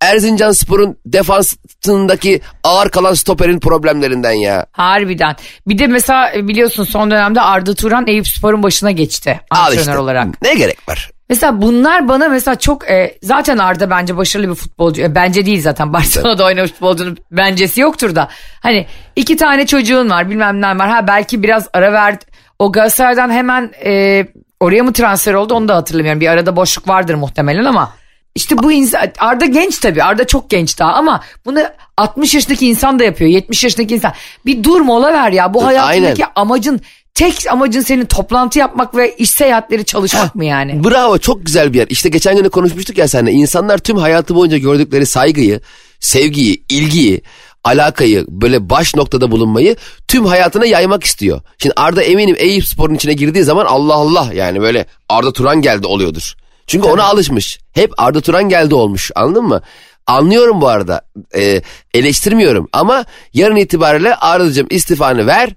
[0.00, 4.66] Erzincan Spor'un defansındaki ağır kalan stoperin problemlerinden ya.
[4.72, 5.36] Harbiden.
[5.66, 9.98] Bir de mesela biliyorsun son dönemde Arda Turan Eyüp Spor'un başına geçti Al antrenör işte.
[9.98, 10.42] olarak.
[10.42, 11.10] Ne gerek var?
[11.28, 15.02] Mesela bunlar bana mesela çok e, zaten Arda bence başarılı bir futbolcu.
[15.02, 18.28] E, bence değil zaten Barcelona'da oynamış futbolcunun bencesi yoktur da.
[18.60, 18.86] Hani
[19.16, 20.88] iki tane çocuğun var bilmem ne var.
[20.88, 22.24] Ha belki biraz ara verdi.
[22.58, 24.26] O Galatasaray'dan hemen e,
[24.60, 26.20] oraya mı transfer oldu onu da hatırlamıyorum.
[26.20, 27.92] Bir arada boşluk vardır muhtemelen ama
[28.34, 30.02] işte bu insan Arda genç tabii.
[30.02, 31.60] Arda çok genç daha ama bunu
[31.96, 33.30] 60 yaşındaki insan da yapıyor.
[33.30, 34.12] 70 yaşındaki insan.
[34.46, 35.54] Bir dur mola ver ya.
[35.54, 36.80] Bu hayatındaki amacın
[37.14, 40.84] tek amacın senin toplantı yapmak ve iş seyahatleri çalışmak mı yani?
[40.84, 41.86] Bravo çok güzel bir yer.
[41.90, 43.32] İşte geçen gün de konuşmuştuk ya seninle.
[43.32, 45.60] İnsanlar tüm hayatı boyunca gördükleri saygıyı,
[46.00, 47.22] sevgiyi, ilgiyi
[47.64, 49.76] alakayı böyle baş noktada bulunmayı
[50.08, 51.40] tüm hayatına yaymak istiyor.
[51.58, 55.86] Şimdi Arda eminim Eyüp Spor'un içine girdiği zaman Allah Allah yani böyle Arda Turan geldi
[55.86, 56.34] oluyordur.
[56.66, 57.58] Çünkü ona alışmış.
[57.72, 59.62] Hep Arda Turan geldi olmuş anladın mı?
[60.08, 61.00] Anlıyorum bu arada.
[61.36, 61.62] Ee,
[61.94, 65.50] eleştirmiyorum ama yarın itibariyle Arda'cığım istifanı ver.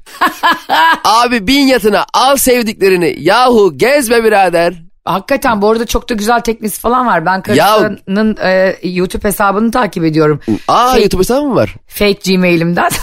[1.04, 3.16] Abi bin yatına al sevdiklerini.
[3.20, 4.74] Yahu gezme birader.
[5.06, 7.26] Hakikaten bu arada çok da güzel teknisi falan var.
[7.26, 10.40] Ben karısının e, YouTube hesabını takip ediyorum.
[10.68, 11.76] Aa Şey- YouTube hesabı mı var?
[11.88, 12.90] Fake Gmail'imden.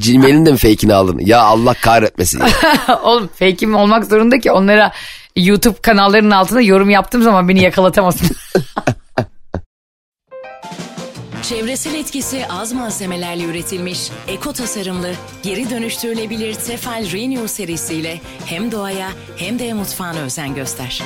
[0.00, 1.18] Gmail'in de mi fake'ini aldın?
[1.20, 2.48] Ya Allah kahretmesin ya.
[3.02, 4.92] Oğlum fake'im olmak zorunda ki onlara
[5.36, 8.36] YouTube kanallarının altında yorum yaptığım zaman beni yakalatamasın.
[11.48, 19.58] Çevresel etkisi az malzemelerle üretilmiş, eko tasarımlı, geri dönüştürülebilir Tefal Renew serisiyle hem doğaya hem
[19.58, 21.02] de mutfağına özen göster.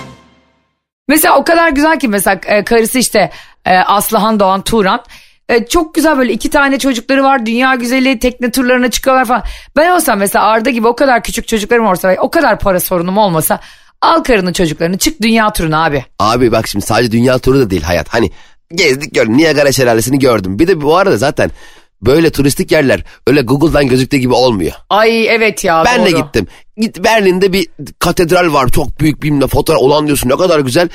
[1.09, 3.31] mesela o kadar güzel ki mesela e, karısı işte
[3.67, 5.03] e, Aslıhan Doğan Turan.
[5.49, 7.47] E, çok güzel böyle iki tane çocukları var.
[7.47, 9.43] Dünya güzeli tekne turlarına çıkıyorlar falan.
[9.77, 13.61] Ben olsam mesela Arda gibi o kadar küçük çocuklarım olsa o kadar para sorunum olmasa
[14.03, 16.05] al karını çocuklarını çık dünya turuna abi.
[16.19, 18.09] Abi bak şimdi sadece dünya turu da değil hayat.
[18.09, 18.31] Hani
[18.75, 19.39] gezdik gördüm.
[19.39, 20.59] Niagara şelalesini gördüm.
[20.59, 21.51] Bir de bu arada zaten
[22.03, 24.73] böyle turistik yerler öyle Google'dan gözüktüğü gibi olmuyor.
[24.91, 26.23] Ay evet ya Ben de doğru.
[26.23, 26.47] gittim.
[26.77, 28.69] Git Berlin'de bir katedral var.
[28.69, 30.29] Çok büyük ne fotoğraf olan diyorsun.
[30.29, 30.89] Ne kadar güzel.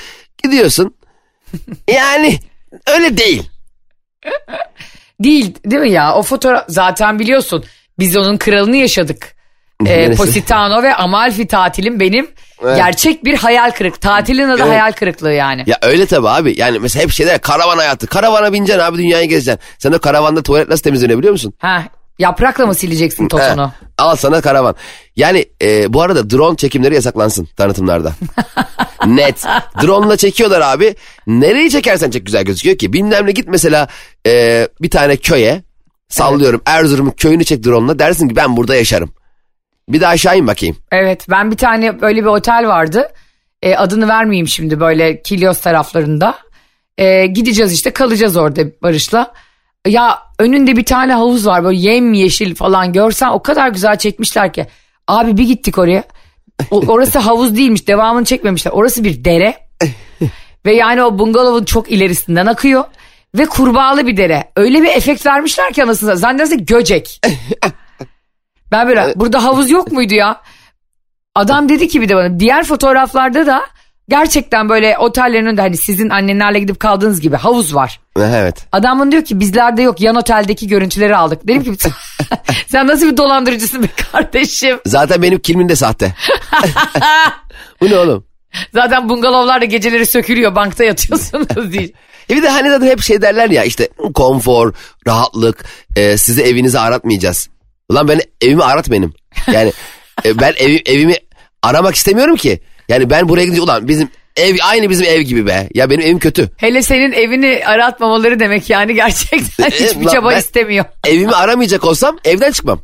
[0.43, 0.95] Gidiyorsun.
[1.93, 2.39] yani
[2.88, 3.43] öyle değil.
[5.23, 6.15] Değil değil mi ya?
[6.15, 7.63] O fotoğraf zaten biliyorsun
[7.99, 9.36] biz onun kralını yaşadık.
[9.88, 10.12] Ee?
[10.15, 12.27] Positano ve Amalfi tatilim benim
[12.63, 12.78] Evet.
[12.78, 14.02] gerçek bir hayal kırık.
[14.02, 14.71] Tatilin adı Evet.
[14.71, 15.63] hayal kırıklığı yani.
[15.67, 16.54] Ya öyle tabii abi.
[16.58, 18.08] Yani mesela hep şeyler karavan hayatı.
[18.08, 19.62] Karavana bineceksin abi dünyayı gezeceksin.
[19.78, 21.54] Sen de karavanda tuvalet nasıl temizleniyor biliyor musun?
[21.60, 21.84] Ha,
[22.19, 23.67] yaprakla mı sileceksin totonu?
[23.67, 24.76] He, al sana karavan.
[25.15, 28.13] Yani e, bu arada drone çekimleri yasaklansın tanıtımlarda.
[29.08, 29.43] Net.
[29.84, 30.95] Drone'la çekiyorlar abi.
[31.28, 32.93] Nereyi çekersen çek güzel gözüküyor ki.
[32.93, 33.88] Bilmem ne git mesela
[34.28, 35.63] e, bir tane köye.
[36.10, 37.99] Sallıyorum Erzurum'un köyünü çek drone'la.
[37.99, 39.13] Dersin ki ben burada yaşarım.
[39.89, 40.78] Bir de aşağı in bakayım.
[40.91, 43.12] Evet ben bir tane böyle bir otel vardı.
[43.62, 46.38] E, adını vermeyeyim şimdi böyle Kilyos taraflarında.
[46.98, 49.34] E, gideceğiz işte kalacağız orada Barış'la.
[49.88, 54.54] Ya önünde bir tane havuz var böyle yem yeşil falan görsen o kadar güzel çekmişler
[54.54, 54.65] ki.
[55.08, 56.04] Abi bir gittik oraya.
[56.72, 58.72] O- orası havuz değilmiş devamını çekmemişler.
[58.72, 59.58] Orası bir dere.
[60.65, 62.84] Ve yani o bungalovun çok ilerisinden akıyor.
[63.36, 64.52] Ve kurbağalı bir dere.
[64.56, 66.17] Öyle bir efekt vermişler ki anasını.
[66.17, 67.22] Zannedersin göcek.
[68.73, 70.41] Ben böyle burada havuz yok muydu ya?
[71.36, 73.62] Adam dedi ki bir de bana diğer fotoğraflarda da
[74.09, 77.99] gerçekten böyle otellerin önünde hani sizin annenlerle gidip kaldığınız gibi havuz var.
[78.17, 78.65] Evet.
[78.71, 81.47] Adam bana diyor ki bizlerde yok yan oteldeki görüntüleri aldık.
[81.47, 81.89] Dedim ki
[82.67, 84.79] sen nasıl bir dolandırıcısın be kardeşim.
[84.86, 86.15] Zaten benim kilmin de sahte.
[87.81, 88.25] bu ne oğlum?
[88.73, 91.91] Zaten bungalovlarda geceleri sökülüyor bankta yatıyorsunuz diye.
[92.29, 94.73] E bir de hani zaten hep şey derler ya işte konfor,
[95.07, 97.49] rahatlık, e, size evinizi aratmayacağız.
[97.89, 99.13] Ulan ben evimi arat benim.
[99.54, 99.74] Yani
[100.26, 101.15] e, ben evi, evimi
[101.62, 102.60] aramak istemiyorum ki.
[102.89, 105.69] Yani ben buraya gidince ulan bizim ev aynı bizim ev gibi be.
[105.74, 106.50] Ya benim evim kötü.
[106.58, 110.86] Hele senin evini aratmamaları demek yani gerçekten hiçbir çaba ben- istemiyor.
[111.08, 112.80] Evimi aramayacak olsam evden çıkmam.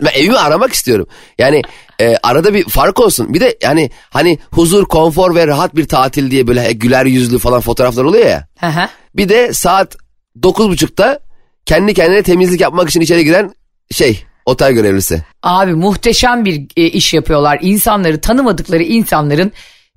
[0.00, 1.06] Ben evimi aramak istiyorum.
[1.38, 1.62] Yani
[2.00, 3.34] e, arada bir fark olsun.
[3.34, 7.60] Bir de yani hani huzur, konfor ve rahat bir tatil diye böyle güler yüzlü falan
[7.60, 8.48] fotoğraflar oluyor ya.
[9.16, 9.96] Bir de saat
[10.42, 11.20] 9.30'da
[11.66, 13.54] kendi kendine temizlik yapmak için içeri giren
[13.90, 15.22] şey otel görevlisi.
[15.42, 17.58] Abi muhteşem bir e, iş yapıyorlar.
[17.62, 19.52] İnsanları tanımadıkları insanların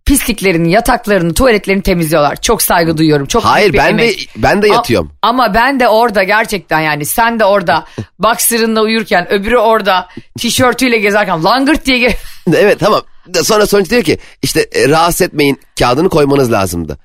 [0.06, 2.36] pisliklerini, yataklarını, tuvaletlerini temizliyorlar.
[2.42, 3.26] Çok saygı duyuyorum.
[3.26, 4.30] Çok Hayır ben de emek.
[4.38, 5.12] ben de A- yatıyorum.
[5.22, 7.86] Ama ben de orada gerçekten yani sen de orada
[8.20, 10.08] boxer'ınla uyurken öbürü orada
[10.40, 12.16] tişörtüyle gezerken langırt diye ge-
[12.56, 13.02] Evet tamam.
[13.44, 16.98] Sonra sonuç diyor ki işte e, rahatsız etmeyin kağıdını koymanız lazımdı.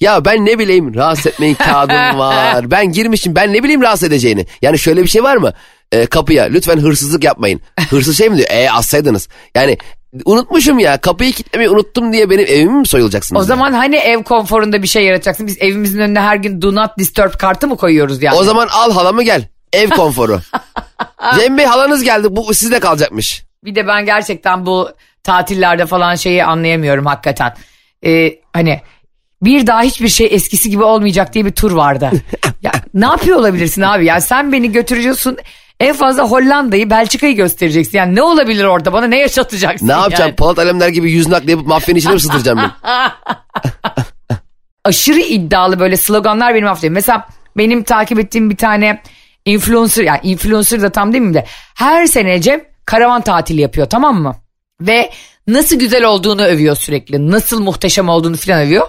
[0.00, 2.70] Ya ben ne bileyim rahatsız etmeyin kağıdım var.
[2.70, 4.46] Ben girmişim ben ne bileyim rahatsız edeceğini.
[4.62, 5.52] Yani şöyle bir şey var mı?
[5.92, 7.60] E, kapıya lütfen hırsızlık yapmayın.
[7.90, 8.48] Hırsız şey mi diyor?
[8.50, 9.28] E assaydınız.
[9.54, 9.78] Yani
[10.24, 13.40] unutmuşum ya kapıyı kilitlemeyi unuttum diye benim evimi mi soyulacaksınız?
[13.40, 13.46] O ya?
[13.46, 15.46] zaman hani ev konforunda bir şey yaratacaksın.
[15.46, 18.36] Biz evimizin önüne her gün do not disturb kartı mı koyuyoruz yani?
[18.36, 19.48] O zaman al halamı gel.
[19.72, 20.40] Ev konforu.
[21.40, 23.44] Cem Bey halanız geldi bu sizde kalacakmış.
[23.64, 24.90] Bir de ben gerçekten bu
[25.22, 27.54] tatillerde falan şeyi anlayamıyorum hakikaten.
[28.06, 28.80] Ee, hani
[29.42, 32.10] bir daha hiçbir şey eskisi gibi olmayacak diye bir tur vardı.
[32.62, 34.04] ya ne yapıyor olabilirsin abi?
[34.04, 35.38] Ya sen beni götürüyorsun
[35.82, 37.98] en fazla Hollanda'yı, Belçika'yı göstereceksin.
[37.98, 38.92] Yani ne olabilir orada?
[38.92, 39.88] Bana ne yaşatacaksın?
[39.88, 40.28] Ne yapacağım?
[40.28, 40.36] yani?
[40.36, 42.70] Polat Alemdar gibi yüz nakli yapıp mafyanın içine mi sığdıracağım ben?
[44.84, 46.92] aşırı iddialı böyle sloganlar benim hafifim.
[46.92, 49.02] Mesela benim takip ettiğim bir tane
[49.44, 54.22] influencer yani influencer da tam değil mi de her sene Cem karavan tatili yapıyor tamam
[54.22, 54.36] mı?
[54.80, 55.10] Ve
[55.46, 57.30] nasıl güzel olduğunu övüyor sürekli.
[57.30, 58.88] Nasıl muhteşem olduğunu falan övüyor.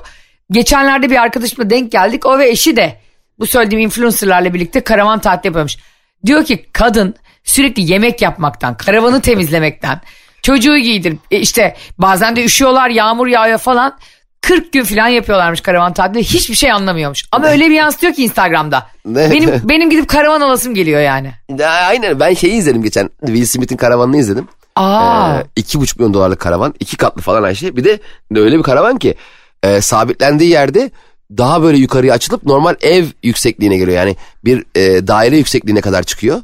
[0.52, 2.26] Geçenlerde bir arkadaşımla denk geldik.
[2.26, 3.00] O ve eşi de
[3.40, 5.78] bu söylediğim influencerlarla birlikte karavan tatili yapıyormuş.
[6.26, 10.02] Diyor ki kadın sürekli yemek yapmaktan, karavanı temizlemekten,
[10.42, 13.98] çocuğu giydirip e, işte bazen de üşüyorlar yağmur yağıyor falan.
[14.42, 17.26] 40 gün falan yapıyorlarmış karavan tatilinde hiçbir şey anlamıyormuş.
[17.32, 18.88] Ama öyle bir yansıtıyor ki Instagram'da.
[19.06, 21.32] Benim benim gidip karavan alasım geliyor yani.
[21.58, 23.10] Ya, aynen ben şeyi izledim geçen.
[23.26, 24.48] Will Smith'in karavanını izledim.
[24.76, 25.38] Aa.
[25.38, 26.74] Ee, iki buçuk milyon dolarlık karavan.
[26.80, 27.76] iki katlı falan şey.
[27.76, 28.00] Bir de
[28.36, 29.16] öyle bir karavan ki
[29.64, 30.92] e, sabitlendiği yerde
[31.38, 33.98] daha böyle yukarıya açılıp normal ev yüksekliğine geliyor.
[33.98, 34.16] Yani
[34.46, 36.42] bir e, daire yüksekliğine kadar çıkıyor.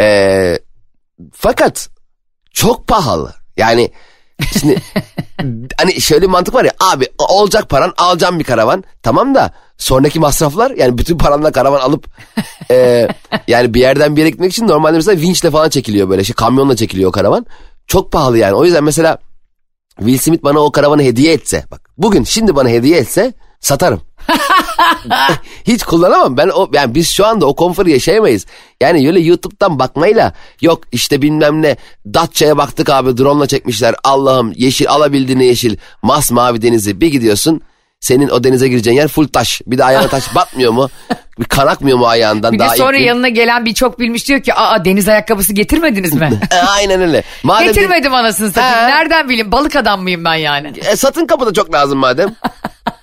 [0.00, 0.58] E,
[1.32, 1.88] fakat
[2.52, 3.34] çok pahalı.
[3.56, 3.90] Yani
[4.58, 4.82] şimdi
[5.76, 10.20] hani şöyle bir mantık var ya abi olacak paran alacağım bir karavan tamam da sonraki
[10.20, 12.06] masraflar yani bütün paranla karavan alıp
[12.70, 13.08] e,
[13.48, 16.76] yani bir yerden bir yere gitmek için normalde mesela vinçle falan çekiliyor böyle şey kamyonla
[16.76, 17.46] çekiliyor o karavan
[17.86, 19.18] çok pahalı yani o yüzden mesela
[19.98, 24.00] Will Smith bana o karavanı hediye etse bak bugün şimdi bana hediye etse satarım.
[25.64, 28.46] Hiç kullanamam ben o yani biz şu anda o konforu yaşayamayız.
[28.80, 33.94] Yani öyle YouTube'dan bakmayla yok işte bilmem ne Datça'ya baktık abi drone'la çekmişler.
[34.04, 37.60] Allah'ım yeşil alabildiğini yeşil masmavi denizi bir gidiyorsun.
[38.00, 39.62] Senin o denize gireceğin yer full taş.
[39.66, 40.90] Bir de ayağına taş batmıyor mu?
[41.38, 42.52] Bir kan akmıyor mu ayağından?
[42.52, 45.52] Bir de Daha ilk sonra yanına gelen bir çok bilmiş diyor ki aa deniz ayakkabısı
[45.52, 46.40] getirmediniz mi?
[46.50, 47.22] E, Aynen öyle.
[47.42, 48.88] Madem Getirmedim anasını satayım.
[48.88, 50.72] Nereden bileyim balık adam mıyım ben yani?
[50.92, 52.34] E, satın kapıda çok lazım madem.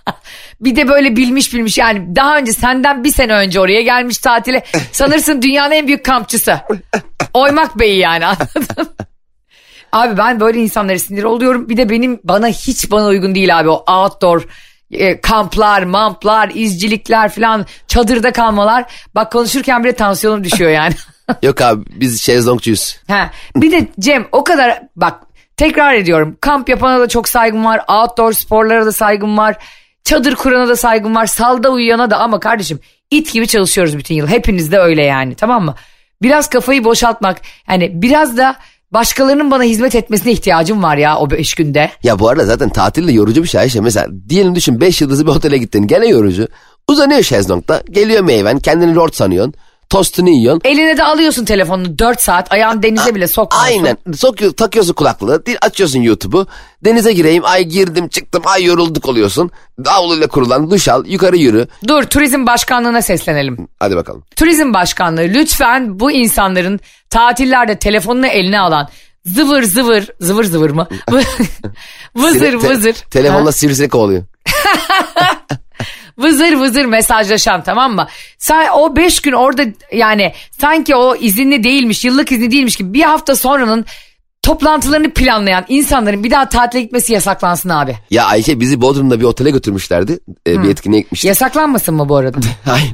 [0.61, 4.63] Bir de böyle bilmiş bilmiş yani daha önce senden bir sene önce oraya gelmiş tatile.
[4.91, 6.61] Sanırsın dünyanın en büyük kampçısı.
[7.33, 8.95] Oymak Bey'i yani anladın
[9.91, 11.69] Abi ben böyle insanlara sinir oluyorum.
[11.69, 14.47] Bir de benim bana hiç bana uygun değil abi o outdoor
[14.91, 18.85] e, kamplar, mamplar, izcilikler falan çadırda kalmalar.
[19.15, 20.93] Bak konuşurken bile tansiyonum düşüyor yani.
[21.43, 22.97] Yok abi biz şezlongcuyuz.
[23.07, 25.19] Ha, bir de Cem o kadar bak
[25.57, 29.55] tekrar ediyorum kamp yapana da çok saygım var outdoor sporlara da saygım var
[30.05, 32.79] çadır kurana da saygım var salda uyuyana da ama kardeşim
[33.11, 35.75] it gibi çalışıyoruz bütün yıl hepiniz de öyle yani tamam mı?
[36.21, 38.55] Biraz kafayı boşaltmak yani biraz da
[38.91, 41.91] başkalarının bana hizmet etmesine ihtiyacım var ya o beş günde.
[42.03, 43.81] Ya bu arada zaten tatil de yorucu bir şey Ayşe.
[43.81, 46.47] Mesela diyelim düşün 5 yıldızlı bir otele gittin gene yorucu.
[46.87, 49.53] Uzanıyor şezlongda geliyor meyven kendini lord sanıyorsun.
[49.95, 50.61] Tostunu yiyorsun.
[50.63, 53.85] Eline de alıyorsun telefonunu 4 saat ayağını denize bile sokmuyorsun.
[53.85, 56.47] Aynen sokuyor, takıyorsun kulaklığı açıyorsun YouTube'u
[56.85, 59.51] denize gireyim ay girdim çıktım ay yorulduk oluyorsun.
[59.85, 63.67] Davluyla kurulan duş al yukarı yürü Dur turizm başkanlığına seslenelim.
[63.79, 64.23] hadi bakalım.
[64.35, 66.79] Turizm Başkanlığı lütfen bu insanların
[67.09, 68.89] tatillerde telefonunu eline alan
[69.25, 70.87] zıvır zıvır zıvır zıvır mı?
[72.15, 72.93] vızır Seni te- vızır.
[72.93, 74.23] Telefonla sivrisinek kovalıyor.
[76.17, 78.07] Vızır vızır mesajlaşan tamam mı?
[78.37, 83.03] Sen o beş gün orada yani sanki o izinli değilmiş yıllık izni değilmiş gibi bir
[83.03, 83.85] hafta sonranın
[84.45, 87.97] toplantılarını planlayan insanların bir daha tatile gitmesi yasaklansın abi.
[88.11, 90.19] Ya Ayşe bizi Bodrum'da bir otele götürmüşlerdi.
[90.47, 91.27] Ee, bir etkinliğe gitmiştik.
[91.27, 92.37] Yasaklanmasın mı bu arada?
[92.65, 92.93] Hayır.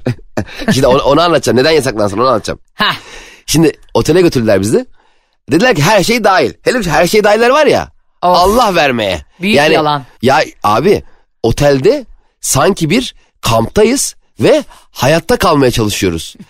[0.73, 1.57] Şimdi onu, onu anlatacağım.
[1.57, 2.59] Neden yasaklansın onu anlatacağım.
[2.73, 2.95] Heh.
[3.45, 4.85] Şimdi otele götürdüler bizi.
[5.51, 6.53] Dediler ki her şey dahil.
[6.61, 7.83] Hele her şey dahiller var ya.
[8.21, 8.37] Of.
[8.37, 9.25] Allah vermeye.
[9.41, 10.03] Büyük yalan.
[10.21, 11.03] Ya abi
[11.43, 12.05] otelde
[12.41, 16.35] sanki bir kamptayız ve hayatta kalmaya çalışıyoruz.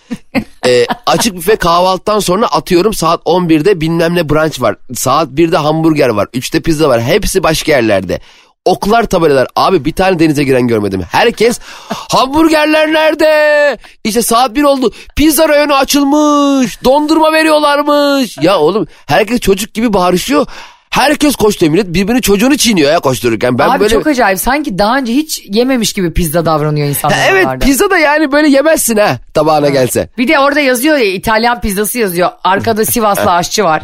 [0.66, 4.76] Ee, açık büfe kahvaltıdan sonra atıyorum saat 11'de bilmem ne brunch var.
[4.94, 6.28] Saat 1'de hamburger var.
[6.34, 7.02] 3'te pizza var.
[7.02, 8.20] Hepsi başka yerlerde.
[8.66, 9.48] Oklar tabelalar.
[9.56, 11.04] Abi bir tane denize giren görmedim.
[11.12, 13.78] Herkes hamburgerler nerede?
[14.04, 14.92] İşte saat 1 oldu.
[15.16, 16.84] Pizza rayonu açılmış.
[16.84, 18.38] Dondurma veriyorlarmış.
[18.42, 20.48] Ya oğlum herkes çocuk gibi bağırışıyor.
[20.92, 23.58] Herkes koşturuyor millet birbirini çocuğunu çiğniyor ya koştururken.
[23.58, 23.90] Ben Abi böyle...
[23.90, 27.18] çok acayip sanki daha önce hiç yememiş gibi pizza davranıyor insanlar.
[27.18, 27.66] Ha, evet oralarda.
[27.66, 30.10] pizza da yani böyle yemezsin ha tabağına gelse.
[30.18, 32.30] Bir de orada yazıyor ya İtalyan pizzası yazıyor.
[32.44, 33.84] Arkada Sivaslı aşçı var.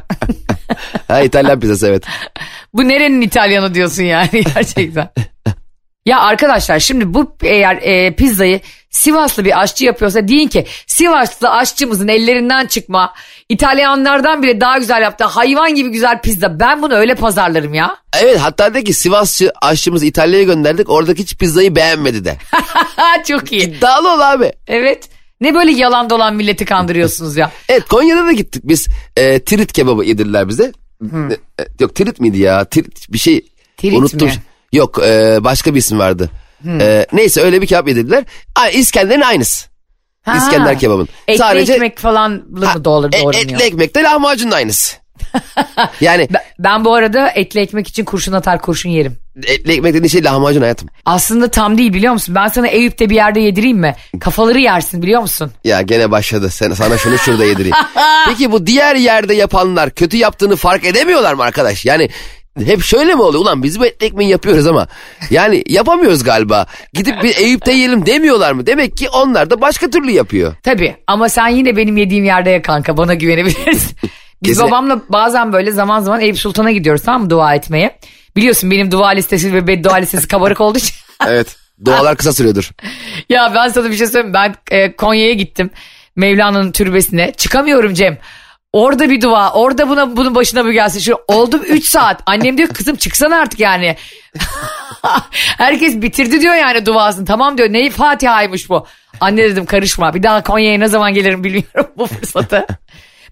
[1.08, 2.04] Ha İtalyan pizzası evet.
[2.74, 5.10] Bu nerenin İtalyanı diyorsun yani gerçekten.
[6.06, 8.60] ya arkadaşlar şimdi bu eğer e, pizzayı
[8.98, 13.14] Sivaslı bir aşçı yapıyorsa deyin ki Sivaslı aşçımızın ellerinden çıkma
[13.50, 17.98] İtalyanlardan bile daha güzel yaptı hayvan gibi güzel pizza ben bunu öyle pazarlarım ya.
[18.22, 22.38] Evet hatta de ki Sivasçı aşçımızı İtalya'ya gönderdik oradaki hiç pizzayı beğenmedi de.
[23.28, 23.62] Çok iyi.
[23.62, 24.52] İddialı ol abi.
[24.68, 25.10] Evet.
[25.42, 27.52] Ne böyle yalan dolan milleti kandırıyorsunuz ya.
[27.70, 28.88] Evet Konya'da da gittik biz.
[29.18, 30.72] E, tirit kebabı yedirdiler bize.
[31.04, 32.66] E, yok tirit miydi ya?
[32.66, 33.46] Tirit bir şey.
[33.78, 34.28] Tirit Unuttum.
[34.28, 34.34] mi?
[34.74, 36.30] Yok e, başka bir isim vardı.
[36.66, 38.24] E, neyse öyle bir kebap yedirdiler.
[38.74, 39.68] İskender'in aynısı.
[40.22, 40.38] Ha.
[40.38, 41.10] İskender kebabın.
[41.28, 43.34] Etli Sadece- ekmek falan mı doğru, E, doğranıyor?
[43.44, 44.96] etli ekmekte lahmacunun aynısı.
[46.02, 49.18] yani Ben, ben bu arada etli ekmek için kurşun atar kurşun yerim.
[49.46, 50.90] etli ekmek dediğin şey lahmacun hayatım.
[51.06, 52.36] Aslında tam değil biliyor musun?
[52.36, 53.96] Ben sana Eyüp'te bir yerde yedireyim mi?
[54.20, 55.52] Kafaları yersin biliyor musun?
[55.64, 56.50] Ya gene başladı.
[56.50, 57.76] Sen, sana şunu şurada yedireyim.
[58.28, 61.86] Peki bu diğer yerde yapanlar kötü yaptığını fark edemiyorlar mı arkadaş?
[61.86, 62.10] Yani
[62.66, 63.44] hep şöyle mi oluyor?
[63.44, 64.88] Ulan biz bu etli ekmeği yapıyoruz ama
[65.30, 66.66] yani yapamıyoruz galiba.
[66.94, 68.66] Gidip bir Eyüp'te yiyelim demiyorlar mı?
[68.66, 70.56] Demek ki onlar da başka türlü yapıyor.
[70.64, 73.98] Tabii ama sen yine benim yediğim yerde ya kanka bana güvenebilirsin.
[74.44, 78.00] Biz Kesin- babamla bazen böyle zaman zaman Eyüp Sultan'a gidiyoruz tamam mı dua etmeye.
[78.36, 80.96] Biliyorsun benim dua listesi ve beddua listesi kabarık olduğu için.
[81.28, 81.56] Evet.
[81.86, 82.70] Dualar kısa sürüyordur.
[83.30, 84.34] ya ben sana bir şey söyleyeyim.
[84.34, 85.70] Ben e, Konya'ya gittim.
[86.16, 87.34] Mevlana'nın türbesine.
[87.38, 88.18] Çıkamıyorum Cem.
[88.74, 89.54] Orada bir dua.
[89.54, 91.00] Orada buna bunun başına bu gelsin.
[91.00, 92.22] Şu oldum 3 saat.
[92.26, 93.96] Annem diyor kızım çıksana artık yani.
[95.58, 97.26] Herkes bitirdi diyor yani duasını.
[97.26, 97.74] Tamam diyor.
[97.74, 98.88] Neyi Fatiha'ymış bu.
[99.20, 100.14] Anne dedim karışma.
[100.14, 102.68] Bir daha Konya'ya ne zaman gelirim bilmiyorum bu fırsatı.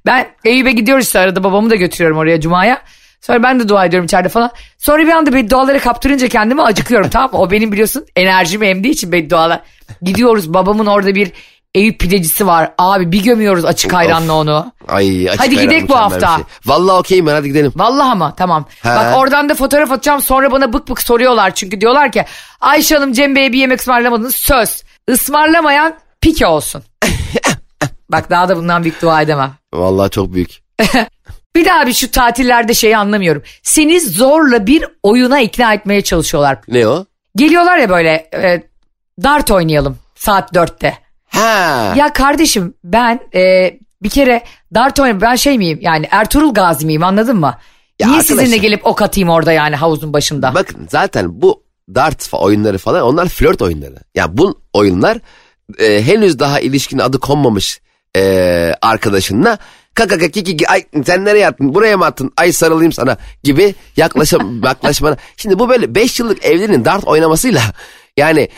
[0.05, 2.81] Ben Eyüp'e gidiyoruz işte arada babamı da götürüyorum oraya Cuma'ya.
[3.21, 4.51] Sonra ben de dua ediyorum içeride falan.
[4.77, 7.37] Sonra bir anda bedduaları kaptırınca kendimi acıkıyorum tamam mı?
[7.37, 9.61] O benim biliyorsun enerjimi emdiği için beddualar.
[10.01, 11.31] Gidiyoruz babamın orada bir
[11.75, 12.71] Eyüp pidecisi var.
[12.77, 14.71] Abi bir gömüyoruz açık ayranla onu.
[14.87, 16.35] Ay açık Hadi gidelim bu hafta.
[16.35, 16.45] Şey.
[16.65, 17.71] Vallahi okeyim ben hadi gidelim.
[17.75, 18.65] Vallahi ama tamam.
[18.83, 18.89] He.
[18.89, 21.55] Bak oradan da fotoğraf atacağım sonra bana bık bık soruyorlar.
[21.55, 22.25] Çünkü diyorlar ki
[22.61, 24.35] Ayşe Hanım Cem Bey'e bir yemek ısmarlamadınız.
[24.35, 24.83] Söz.
[25.07, 26.83] Ismarlamayan pike olsun.
[28.11, 29.53] Bak daha da bundan büyük dua edemem.
[29.73, 30.49] Vallahi çok büyük.
[31.55, 33.43] Bir daha bir şu tatillerde şeyi anlamıyorum.
[33.63, 36.57] Seni zorla bir oyuna ikna etmeye çalışıyorlar.
[36.67, 37.05] Ne o?
[37.35, 38.63] Geliyorlar ya böyle e,
[39.23, 41.04] dart oynayalım saat dörtte.
[41.35, 41.93] Ha.
[41.97, 44.43] Ya kardeşim ben e, bir kere
[44.73, 47.57] dart oynayayım ben şey miyim yani Ertuğrul Gazi miyim anladın mı?
[47.99, 50.53] Ya Niye arkadaşlar- sizinle gelip ok atayım orada yani havuzun başında?
[50.55, 51.63] Bakın zaten bu
[51.95, 53.95] dart fa- oyunları falan onlar flört oyunları.
[54.15, 55.17] Ya bu oyunlar
[55.79, 57.81] e, henüz daha ilişkinin adı konmamış
[58.17, 59.57] e, arkadaşınla
[59.93, 64.63] kaka kaka kiki ay sen nereye attın buraya mı attın ay sarılayım sana gibi yaklaşım
[64.63, 65.17] yaklaşmana.
[65.37, 67.61] Şimdi bu böyle 5 yıllık evliliğin dart oynamasıyla
[68.17, 68.49] yani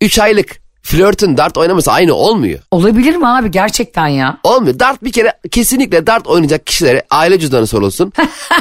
[0.00, 2.58] 3 aylık flörtün dart oynaması aynı olmuyor.
[2.70, 4.38] Olabilir mi abi gerçekten ya?
[4.42, 4.78] Olmuyor.
[4.78, 8.12] Dart bir kere kesinlikle dart oynayacak kişilere aile cüzdanı sorulsun.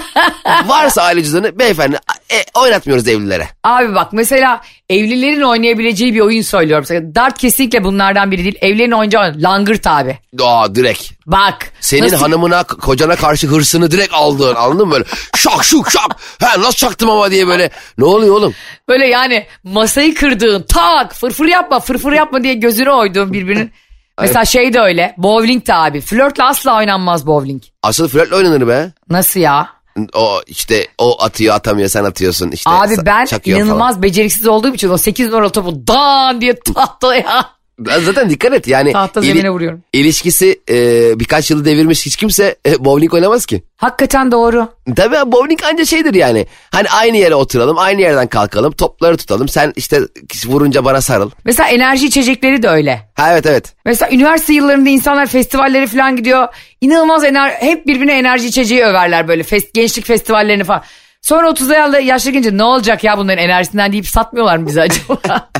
[0.67, 1.95] Varsa aile cüzdanı beyefendi
[2.29, 3.47] e, oynatmıyoruz evlilere.
[3.63, 7.15] Abi bak mesela evlilerin oynayabileceği bir oyun söylüyorum.
[7.15, 8.57] Dart kesinlikle bunlardan biri değil.
[8.61, 9.33] Evlilerin oynayacağı.
[9.37, 10.17] Langırt abi.
[10.41, 11.16] Aa direkt.
[11.27, 11.71] Bak.
[11.81, 16.61] Senin nasıl- hanımına kocana karşı hırsını direkt aldın anladın mı böyle şak şuk şak ha
[16.61, 18.53] nasıl çaktım ama diye böyle ne oluyor oğlum
[18.89, 23.71] Böyle yani masayı kırdığın tak fırfır yapma fırfır yapma diye gözünü oyduğun birbirinin.
[24.21, 25.15] Mesela şey de öyle.
[25.17, 26.01] Bowling de abi.
[26.01, 27.63] Flörtle asla oynanmaz bowling.
[27.83, 29.69] asıl flörtle oynanır be Nasıl ya?
[30.13, 34.97] o işte o atıyor atamıyor sen atıyorsun işte Abi ben inanılmaz beceriksiz olduğum için o
[34.97, 37.56] 8 numaralı topu dan diye tahtaya.
[37.85, 39.83] Zaten dikkat et yani Tahta ili- zemine vuruyorum.
[39.93, 40.75] ilişkisi e,
[41.19, 44.69] birkaç yılı devirmiş hiç kimse e, bowling oynamaz ki Hakikaten doğru.
[44.95, 46.47] Tabii abi, bowling anca şeydir yani.
[46.71, 49.47] Hani aynı yere oturalım, aynı yerden kalkalım, topları tutalım.
[49.47, 49.99] Sen işte
[50.45, 51.31] vurunca bana sarıl.
[51.45, 53.09] Mesela enerji içecekleri de öyle.
[53.15, 53.73] Ha evet evet.
[53.85, 56.47] Mesela üniversite yıllarında insanlar festivallere falan gidiyor.
[56.81, 60.83] İnanılmaz ener hep birbirine enerji içeceği överler böyle fest gençlik festivallerini falan.
[61.21, 65.17] Sonra 30'a yaşlı gelince ne olacak ya bunların enerjisinden deyip satmıyorlar mı bize acaba?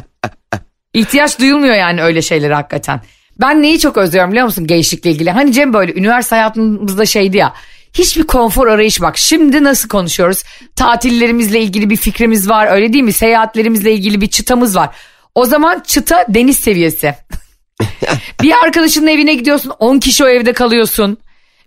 [0.97, 3.01] İhtiyaç duyulmuyor yani öyle şeylere hakikaten.
[3.41, 5.31] Ben neyi çok özlüyorum biliyor musun gençlikle ilgili?
[5.31, 7.53] Hani Cem böyle üniversite hayatımızda şeydi ya.
[7.93, 9.17] Hiçbir konfor arayış bak.
[9.17, 10.43] Şimdi nasıl konuşuyoruz?
[10.75, 13.13] Tatillerimizle ilgili bir fikrimiz var öyle değil mi?
[13.13, 14.89] Seyahatlerimizle ilgili bir çıtamız var.
[15.35, 17.15] O zaman çıta deniz seviyesi.
[18.41, 21.17] bir arkadaşının evine gidiyorsun 10 kişi o evde kalıyorsun.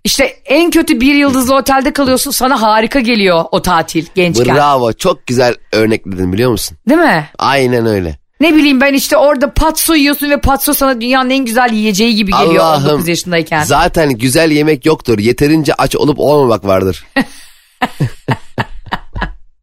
[0.03, 4.55] İşte en kötü bir yıldızlı otelde kalıyorsun sana harika geliyor o tatil gençken.
[4.55, 4.93] Bravo.
[4.93, 6.77] Çok güzel örnekledin biliyor musun?
[6.89, 7.29] Değil mi?
[7.39, 8.20] Aynen öyle.
[8.41, 12.31] Ne bileyim ben işte orada patso yiyorsun ve patso sana dünyanın en güzel yiyeceği gibi
[12.31, 13.63] geliyor Allah'ım 19 yaşındayken.
[13.63, 15.19] zaten güzel yemek yoktur.
[15.19, 17.05] Yeterince aç olup olmamak vardır.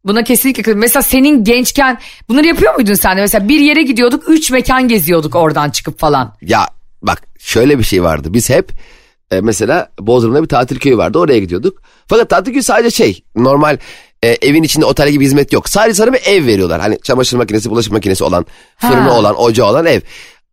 [0.05, 0.81] Buna kesinlikle katılıyorum.
[0.81, 3.21] Mesela senin gençken bunları yapıyor muydun sen de?
[3.21, 6.35] Mesela bir yere gidiyorduk 3 mekan geziyorduk oradan çıkıp falan.
[6.41, 6.67] ya
[7.01, 8.33] bak şöyle bir şey vardı.
[8.33, 8.71] Biz hep
[9.31, 11.19] e, mesela Bodrum'da bir tatil köyü vardı.
[11.19, 11.81] Oraya gidiyorduk.
[12.07, 13.77] Fakat tatil köyü sadece şey normal
[14.23, 15.69] e, evin içinde otel gibi hizmet yok.
[15.69, 16.81] Sadece sana bir ev veriyorlar.
[16.81, 18.45] Hani çamaşır makinesi, bulaşık makinesi olan,
[18.77, 19.17] fırını Ha.
[19.19, 20.01] olan, ocağı olan ev.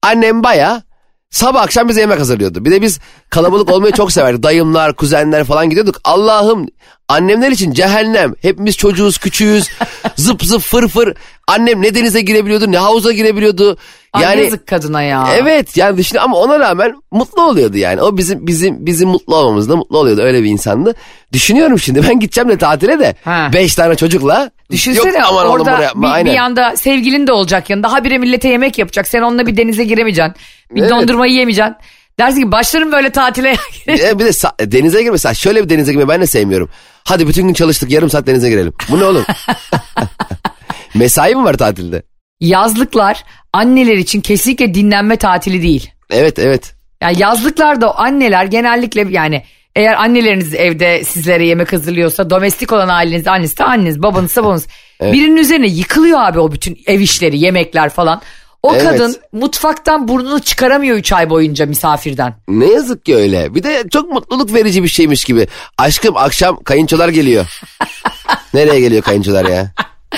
[0.02, 0.82] Annem baya
[1.30, 2.64] sabah akşam bize yemek hazırlıyordu.
[2.64, 3.00] Bir de biz
[3.30, 4.42] kalabalık olmayı çok severdik.
[4.42, 5.96] Dayımlar, kuzenler falan gidiyorduk.
[6.04, 6.66] Allah'ım
[7.08, 8.34] annemler için cehennem.
[8.42, 9.68] Hepimiz çocuğuz, küçüğüz.
[10.16, 11.14] zıp zıp fır fır.
[11.48, 13.78] Annem ne denize girebiliyordu ne havuza girebiliyordu.
[14.16, 15.28] Ay Yani yazık kadına ya.
[15.36, 18.02] Evet yani düşün ama ona rağmen mutlu oluyordu yani.
[18.02, 20.94] O bizim bizim bizim mutlu olmamızda mutlu oluyordu öyle bir insandı.
[21.32, 23.50] Düşünüyorum şimdi ben gideceğim de tatile de Ha.
[23.52, 24.50] beş tane çocukla.
[24.70, 26.26] Düşünsene Yok, aman oğlum orada buraya yapma, bir, aynen.
[26.32, 27.92] bir yanda sevgilin de olacak yanında.
[27.92, 29.08] Habire millete yemek yapacak.
[29.08, 30.34] Sen onunla bir denize giremeyeceksin.
[30.70, 30.90] Bir Evet.
[30.90, 31.74] dondurmayı yemeyeceksin.
[32.18, 33.56] Dersin ki başlarım böyle tatile.
[33.88, 36.68] E, bir de sa- denize gir mesela şöyle bir denize girmeyi ben de sevmiyorum.
[37.04, 38.72] Hadi bütün gün çalıştık yarım saat denize girelim.
[38.90, 39.24] Bu ne oğlum?
[40.94, 42.02] Mesai mi var tatilde?
[42.40, 43.24] Yazlıklar
[43.56, 45.90] anneler için kesinlikle dinlenme tatili değil.
[46.10, 46.74] Evet evet.
[47.02, 49.42] Yani yazlıklarda anneler genellikle yani
[49.76, 54.66] Eğer anneleriniz evde sizlere yemek hazırlıyorsa domestik olan aileniz annesi de anneniz babanız da babanız.
[55.02, 58.22] Birinin üzerine yıkılıyor abi o bütün ev işleri yemekler falan.
[58.62, 58.82] O Evet.
[58.84, 62.34] kadın mutfaktan burnunu çıkaramıyor 3 ay boyunca misafirden.
[62.48, 63.54] Ne yazık ki öyle.
[63.54, 65.46] Bir de çok mutluluk verici bir şeymiş gibi.
[65.78, 67.60] Aşkım akşam kayınçolar geliyor.
[68.54, 69.72] Nereye geliyor kayınçolar ya?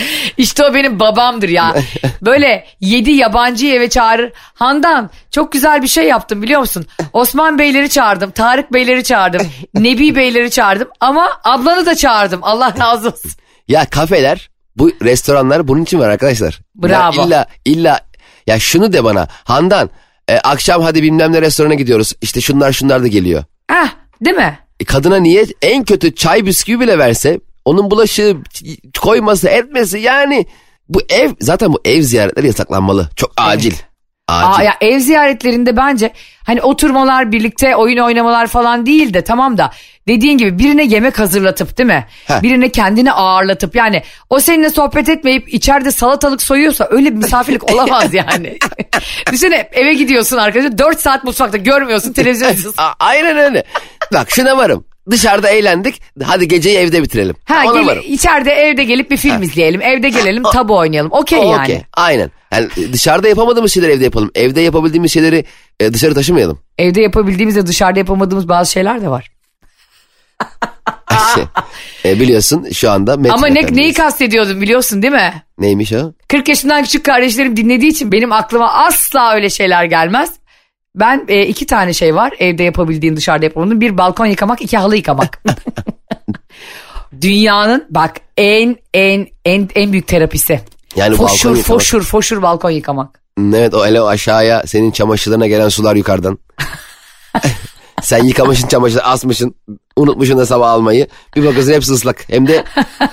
[0.37, 1.75] İşte o benim babamdır ya.
[2.23, 4.33] Böyle yedi yabancıyı eve çağırır.
[4.55, 6.87] Handan çok güzel bir şey yaptım biliyor musun?
[7.13, 8.31] Osman Beyleri çağırdım.
[8.31, 9.47] Tarık Beyleri çağırdım.
[9.75, 10.89] Nebi Beyleri çağırdım.
[11.01, 12.41] Ama ablanı da çağırdım.
[12.43, 13.31] Allah razı olsun.
[13.69, 16.61] Ya kafeler, bu restoranlar bunun için var arkadaşlar.
[16.75, 17.21] Bravo.
[17.21, 18.01] Ya illa illa
[18.47, 19.29] ya şunu de bana.
[19.45, 19.91] Handan
[20.29, 22.13] e, akşam hadi bilmem ne restorana gidiyoruz.
[22.21, 23.45] İşte şunlar şunlar da geliyor.
[23.71, 23.89] Heh,
[24.25, 24.59] değil mi?
[24.81, 28.37] E, kadına niye en kötü çay bisküvi bile verse onun bulaşığı
[29.01, 30.47] koyması etmesi yani
[30.89, 33.09] bu ev zaten bu ev ziyaretleri yasaklanmalı.
[33.17, 33.73] Çok acil.
[33.73, 34.59] Acil.
[34.59, 36.13] Aa, ya ev ziyaretlerinde bence
[36.47, 39.71] hani oturmalar birlikte oyun oynamalar falan değil de tamam da
[40.09, 42.07] dediğin gibi birine yemek hazırlatıp değil mi?
[42.27, 42.43] Heh.
[42.43, 48.15] Birine kendini ağırlatıp yani o seninle sohbet etmeyip içeride salatalık soyuyorsa öyle bir misafirlik olamaz
[48.15, 48.59] yani.
[49.27, 53.65] Düşünsene eve gidiyorsun arkadaşlar 4 saat mutfakta görmüyorsun televizyon aynen öyle.
[54.13, 54.85] Bak şuna varım.
[55.11, 56.03] Dışarıda eğlendik.
[56.25, 57.37] Hadi geceyi evde bitirelim.
[57.45, 58.05] Ha, Ona gel, varım.
[58.07, 59.83] içeride evde gelip bir film izleyelim.
[59.83, 61.13] Evde gelelim tabu oynayalım.
[61.13, 61.63] Okey yani.
[61.63, 61.83] okey.
[61.95, 62.31] Aynen.
[62.53, 64.31] Yani dışarıda yapamadığımız şeyleri evde yapalım.
[64.35, 65.45] Evde yapabildiğimiz şeyleri
[65.81, 66.59] e, dışarı taşımayalım.
[66.79, 69.31] Evde yapabildiğimiz de dışarıda yapamadığımız bazı şeyler de var.
[71.35, 71.45] Şey,
[72.05, 75.43] e, biliyorsun şu anda metro Ama ne, neyi kastediyordum biliyorsun değil mi?
[75.59, 76.13] Neymiş o?
[76.29, 80.31] 40 yaşından küçük kardeşlerim dinlediği için benim aklıma asla öyle şeyler gelmez.
[80.99, 83.81] Ben e, iki tane şey var evde yapabildiğim dışarıda yapamadığım.
[83.81, 85.43] Bir balkon yıkamak, iki halı yıkamak.
[87.21, 90.61] Dünyanın bak en en en en büyük terapisi.
[90.97, 93.21] Yani foşur foşur foşur balkon yıkamak.
[93.55, 96.39] Evet o ele o aşağıya senin çamaşırlarına gelen sular yukarıdan.
[98.03, 99.55] Sen yıkamışsın çamaşırı asmışsın.
[99.97, 101.09] Unutmuşsun da sabah almayı.
[101.37, 102.29] Bir bakıyorsun hepsi ıslak.
[102.29, 102.65] Hem de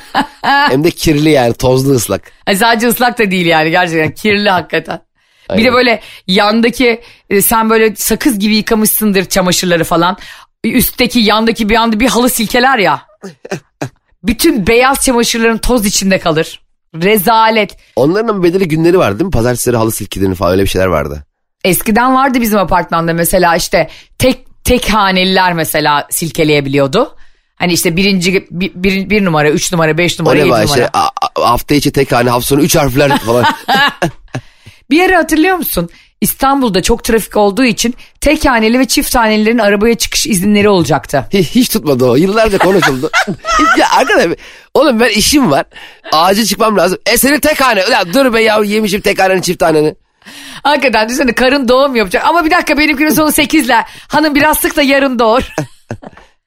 [0.41, 2.31] hem de kirli yani tozlu ıslak.
[2.47, 5.01] Ay sadece ıslak da değil yani gerçekten kirli hakikaten.
[5.49, 5.65] Bir Aynen.
[5.65, 10.17] de böyle yandaki e, sen böyle sakız gibi yıkamışsındır çamaşırları falan.
[10.63, 13.01] Üstteki yandaki bir anda bir halı silkeler ya.
[14.23, 16.61] Bütün beyaz çamaşırların toz içinde kalır.
[16.95, 17.77] Rezalet.
[17.95, 19.31] Onların bedeli günleri vardı değil mi?
[19.31, 21.25] Pazartesileri halı silkilerini falan öyle bir şeyler vardı.
[21.63, 27.15] Eskiden vardı bizim apartmanda mesela işte tek tek haneliler mesela silkeleyebiliyordu.
[27.55, 30.89] Hani işte birinci bir, bir, bir numara, üç numara, beş O numara, ne yedi numara.
[30.93, 33.45] a- hafta içi tek hane hafta sonu üç harfler falan.
[34.89, 35.89] Bir yere hatırlıyor musun?
[36.21, 41.25] İstanbul'da çok trafik olduğu için tek haneli ve çift hanelilerin arabaya çıkış izinleri olacaktı.
[41.33, 42.15] hiç, hiç tutmadı o.
[42.15, 43.09] Yıllarca konuşuldu.
[43.77, 44.25] ya arkadaş
[44.73, 45.65] oğlum ben işim var.
[46.11, 46.97] Acil çıkmam lazım.
[47.05, 47.79] E senin tek hane.
[47.91, 49.95] Ya dur be ya yemişim tek haneni çift haneni.
[50.63, 52.25] Hakikaten düşünsene karın doğum yapacak.
[52.27, 53.83] Ama bir dakika benimkinin sonu 8'le.
[54.07, 55.41] Hanım biraz sık da yarın doğur.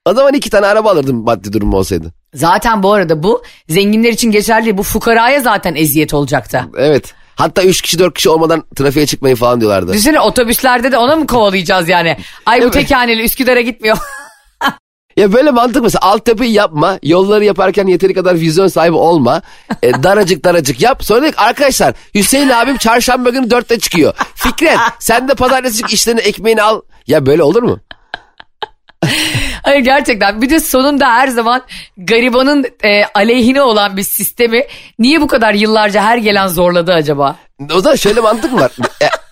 [0.04, 2.12] O zaman iki tane araba alırdım maddi durumu olsaydı.
[2.34, 4.78] zaten bu arada bu zenginler için geçerli.
[4.78, 6.64] Bu fukaraya zaten eziyet olacaktı.
[6.78, 7.14] Evet.
[7.38, 9.92] Hatta üç kişi dört kişi olmadan trafiğe çıkmayın falan diyorlardı.
[9.92, 12.16] Düşünsene otobüslerde de ona mı kovalayacağız yani?
[12.46, 12.72] Ay bu Evet.
[12.72, 13.98] tek haneli Üsküdar'a gitmiyor.
[15.16, 16.98] Ya böyle mantık mesela altyapıyı yapma.
[17.02, 19.42] Yolları yaparken yeteri kadar vizyon sahibi olma.
[19.82, 21.04] E, daracık daracık yap.
[21.04, 24.14] Sonra dedik arkadaşlar Hüseyin abim çarşamba günü dörtte çıkıyor.
[24.34, 26.80] Fikret sen de pazartesi çık işlerini ekmeğini al.
[27.06, 27.80] Ya böyle olur mu?
[29.68, 31.62] Hayır gerçekten bir de sonunda her zaman
[31.96, 34.62] garibanın e, aleyhine olan bir sistemi
[34.98, 37.36] niye bu kadar yıllarca her gelen zorladı acaba?
[37.74, 38.72] O zaman şöyle mantık var?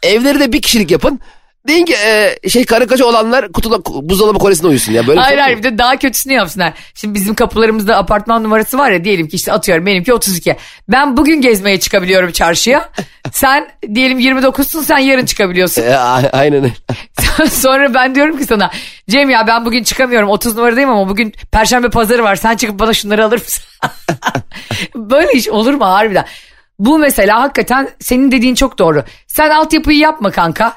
[0.02, 1.20] E, evleri de bir kişilik yapın.
[1.68, 5.06] Deyin ki e, şey karı koca olanlar kutuda, buzdolabı kolesine uyusun ya.
[5.06, 6.72] Böyle Hayır hayır bir de daha kötüsünü yapsınlar.
[6.94, 10.56] Şimdi bizim kapılarımızda apartman numarası var ya diyelim ki işte atıyorum benimki 32.
[10.88, 12.88] Ben bugün gezmeye çıkabiliyorum çarşıya.
[13.32, 15.82] Sen diyelim 29'sun sen yarın çıkabiliyorsun.
[15.82, 16.70] E, a- aynen.
[17.50, 18.70] Sonra ben diyorum ki sana
[19.10, 22.92] Cem ya ben bugün çıkamıyorum 30 numaradayım ama bugün perşembe pazarı var sen çıkıp bana
[22.92, 23.64] şunları alır mısın?
[24.94, 26.24] Böyle iş olur mu harbiden?
[26.78, 29.04] Bu mesela hakikaten senin dediğin çok doğru.
[29.26, 30.72] Sen altyapıyı yapma kanka.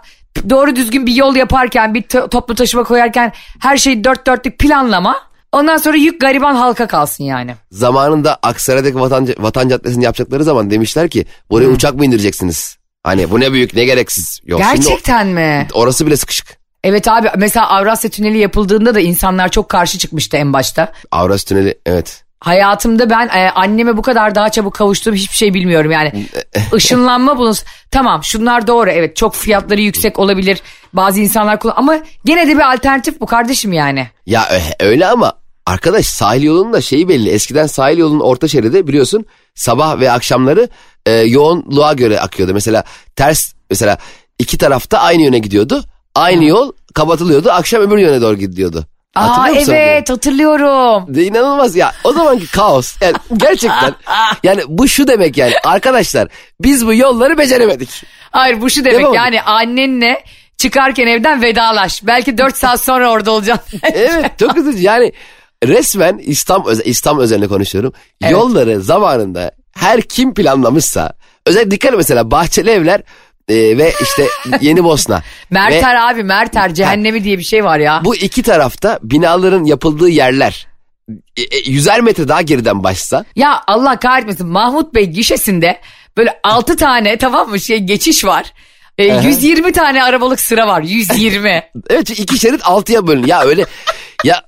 [0.50, 5.30] Doğru düzgün bir yol yaparken bir to- toplu taşıma koyarken her şeyi dört dörtlük planlama.
[5.52, 7.56] Ondan sonra yük gariban halka kalsın yani.
[7.72, 12.78] Zamanında Aksaray'daki vatan, vatan caddesini yapacakları zaman demişler ki buraya uçak mı indireceksiniz?
[13.04, 14.40] Hani bu ne büyük ne gereksiz.
[14.46, 15.68] Yok, şimdi o- Gerçekten mi?
[15.74, 16.60] orası bile sıkışık.
[16.84, 20.92] Evet abi mesela Avrasya Tüneli yapıldığında da insanlar çok karşı çıkmıştı en başta.
[21.12, 22.24] Avrasya Tüneli evet.
[22.40, 26.26] Hayatımda ben e, anneme bu kadar daha çabuk kavuştuğum hiçbir şey bilmiyorum yani.
[26.76, 27.54] Işınlanma bunu
[27.92, 30.62] tamam şunlar doğru evet çok fiyatları yüksek olabilir
[30.94, 34.08] bazı insanlar kullan ama gene de bir alternatif bu kardeşim yani.
[34.26, 35.34] Ya ö- öyle ama
[35.66, 37.30] arkadaş sahil yolunun da şeyi belli.
[37.30, 39.26] Eskiden sahil yolunun orta şeridi biliyorsun
[39.56, 40.70] sabah ve akşamları
[41.06, 42.54] e, yoğunluğa göre akıyordu.
[42.54, 42.84] Mesela
[43.16, 43.98] ters mesela
[44.40, 45.84] iki tarafta aynı yöne gidiyordu.
[46.16, 48.86] Aynı yol kapatılıyordu akşam öbür yöne doğru gidiyordu.
[49.16, 49.74] Aa Hatırlıyor musun?
[49.74, 51.16] evet hatırlıyorum.
[51.16, 51.92] De inanılmaz ya.
[52.04, 52.96] O zamanki kaos.
[53.02, 53.96] Yani gerçekten.
[54.44, 55.54] yani bu şu demek yani.
[55.66, 56.28] Arkadaşlar
[56.62, 58.04] biz bu yolları beceremedik.
[58.32, 60.24] Hayır bu şu demek yani annenle
[60.58, 62.06] çıkarken evden vedalaş.
[62.06, 63.80] Belki 4 saat sonra orada olacaksın.
[63.94, 64.84] Evet çok üzücü.
[64.84, 65.14] Yani
[65.66, 66.20] resmen
[66.66, 67.94] öze- İslam özelinde konuşuyorum.
[68.22, 68.32] Evet.
[68.32, 71.14] Yolları zamanında her kim planlamışsa.
[71.46, 73.02] Özellikle dikkat mesela bahçeli evler
[73.50, 74.28] e, ve işte
[74.62, 75.24] Yeni Bosna.
[75.50, 78.02] Merter abi Merter cehennemi diye bir şey var ya.
[78.06, 80.68] Bu iki tarafta binaların yapıldığı yerler
[81.38, 85.80] e, e, yüzer metre daha geriden başsa Ya Allah kahretmesin Mahmut Bey gişesinde
[86.18, 88.54] böyle 6 tane tamam mı şey geçiş var.
[88.98, 91.64] E, 120 tane arabalık sıra var 120.
[91.90, 93.66] evet iki şerit altıya bölün ya öyle
[94.24, 94.42] ya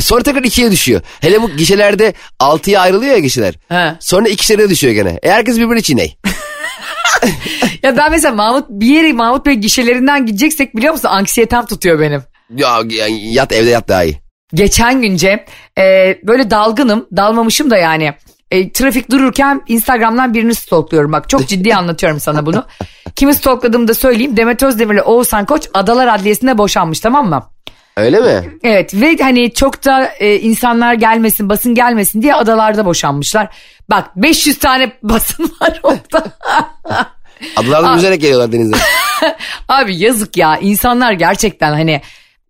[0.00, 1.00] sonra tekrar ikiye düşüyor.
[1.20, 3.54] Hele bu gişelerde altıya ayrılıyor ya gişeler.
[3.68, 3.94] He.
[4.00, 5.18] Sonra iki şeride düşüyor gene.
[5.22, 6.16] E herkes birbirini çiğney.
[7.82, 12.22] ya ben mesela Mahmut bir yere Mahmut Bey gişelerinden gideceksek biliyor musun anksiyetem tutuyor benim.
[12.54, 14.18] Ya, ya yat evde yat daha iyi.
[14.54, 15.44] Geçen günce
[15.78, 18.14] e, böyle dalgınım dalmamışım da yani.
[18.50, 22.64] E, trafik dururken Instagram'dan birini stalkluyorum bak çok ciddi anlatıyorum sana bunu.
[23.16, 27.42] Kimi stalkladığımı da söyleyeyim Demet Özdemir ile Oğuzhan Koç Adalar Adliyesi'nde boşanmış tamam mı?
[27.96, 28.50] Öyle mi?
[28.64, 33.56] Evet ve hani çok da e, insanlar gelmesin basın gelmesin diye adalarda boşanmışlar.
[33.90, 36.24] Bak 500 tane basın var orada.
[37.56, 38.76] Adalardan yüzerek geliyorlar denize.
[39.68, 42.00] Abi yazık ya insanlar gerçekten hani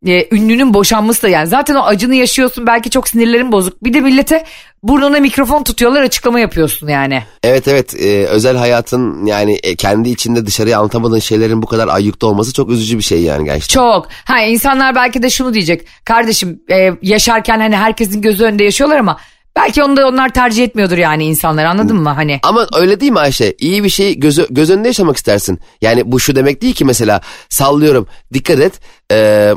[0.06, 3.84] e, ünlünün boşanması da yani zaten o acını yaşıyorsun belki çok sinirlerin bozuk.
[3.84, 4.44] Bir de millete
[4.82, 7.22] burnuna mikrofon tutuyorlar açıklama yapıyorsun yani.
[7.42, 12.26] Evet evet e, özel hayatın yani e, kendi içinde dışarıya anlatamadığın şeylerin bu kadar ayyukta
[12.26, 13.74] olması çok üzücü bir şey yani gerçekten.
[13.74, 14.08] Çok.
[14.24, 15.86] Ha insanlar belki de şunu diyecek.
[16.04, 19.18] Kardeşim e, yaşarken hani herkesin gözü önünde yaşıyorlar ama
[19.56, 22.40] belki onu da onlar tercih etmiyordur yani insanlar anladın mı hani?
[22.42, 23.54] Ama öyle değil mi Ayşe?
[23.58, 25.58] İyi bir şey göz, göz önünde yaşamak istersin.
[25.80, 28.80] Yani bu şu demek değil ki mesela sallıyorum dikkat et.
[29.12, 29.52] e,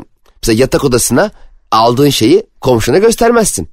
[0.46, 1.30] mesela yatak odasına
[1.72, 3.68] aldığın şeyi komşuna göstermezsin.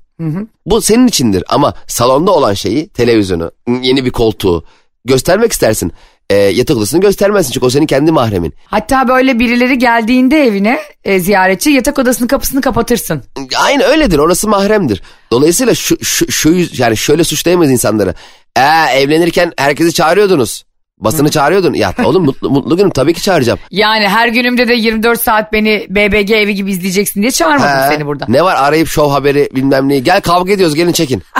[0.66, 3.52] Bu senin içindir ama salonda olan şeyi televizyonu
[3.82, 4.64] yeni bir koltuğu
[5.06, 5.92] göstermek istersin.
[6.30, 8.54] E, yatak odasını göstermezsin çünkü o senin kendi mahremin.
[8.66, 13.24] Hatta böyle birileri geldiğinde evine e, ziyaretçi yatak odasının kapısını kapatırsın.
[13.58, 15.02] Aynı öyledir orası mahremdir.
[15.32, 18.14] Dolayısıyla şu, şu, şu yani şöyle suçlayamayız insanları.
[18.58, 18.62] Ee,
[18.94, 20.64] evlenirken herkesi çağırıyordunuz.
[21.04, 21.74] Basını çağırıyordun.
[21.74, 23.60] Ya oğlum mutlu, mutlu günüm tabii ki çağıracağım.
[23.72, 28.06] Yani her günümde de 24 saat beni BBG evi gibi izleyeceksin diye çağırmadım He, seni
[28.06, 28.26] burada.
[28.28, 30.04] Ne var arayıp şov haberi bilmem neyi.
[30.04, 31.24] Gel kavga ediyoruz gelin çekin.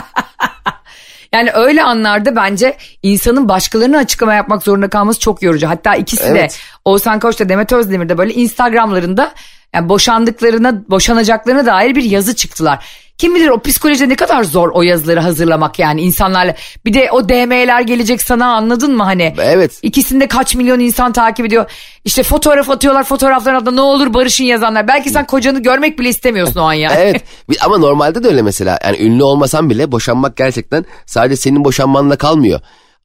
[1.34, 5.70] Yani öyle anlarda bence insanın başkalarına açıklama yapmak zorunda kalması çok yorucu.
[5.70, 6.60] Hatta ikisi de Evet.
[6.86, 9.34] Oğuzhan Koç da Demet Özdemir de böyle Instagramlarında
[9.74, 12.86] yani boşandıklarına, boşanacaklarına dair bir yazı çıktılar.
[13.24, 16.56] Kim bilir o psikolojide ne kadar zor o yazıları hazırlamak yani insanlarla.
[16.86, 19.36] Bir de o DM'ler gelecek sana anladın mı hani?
[19.42, 19.80] Evet.
[19.82, 21.72] İkisinde kaç milyon insan takip ediyor.
[22.06, 24.88] İşte fotoğraf atıyorlar fotoğrafların altında ne olur barışın yazanlar.
[24.88, 26.96] Belki sen kocanı görmek bile istemiyorsun o an yani.
[26.98, 27.24] Evet
[27.66, 28.80] ama normalde de öyle mesela.
[28.84, 32.60] Yani ünlü olmasan bile boşanmak gerçekten sadece senin boşanmanla kalmıyor.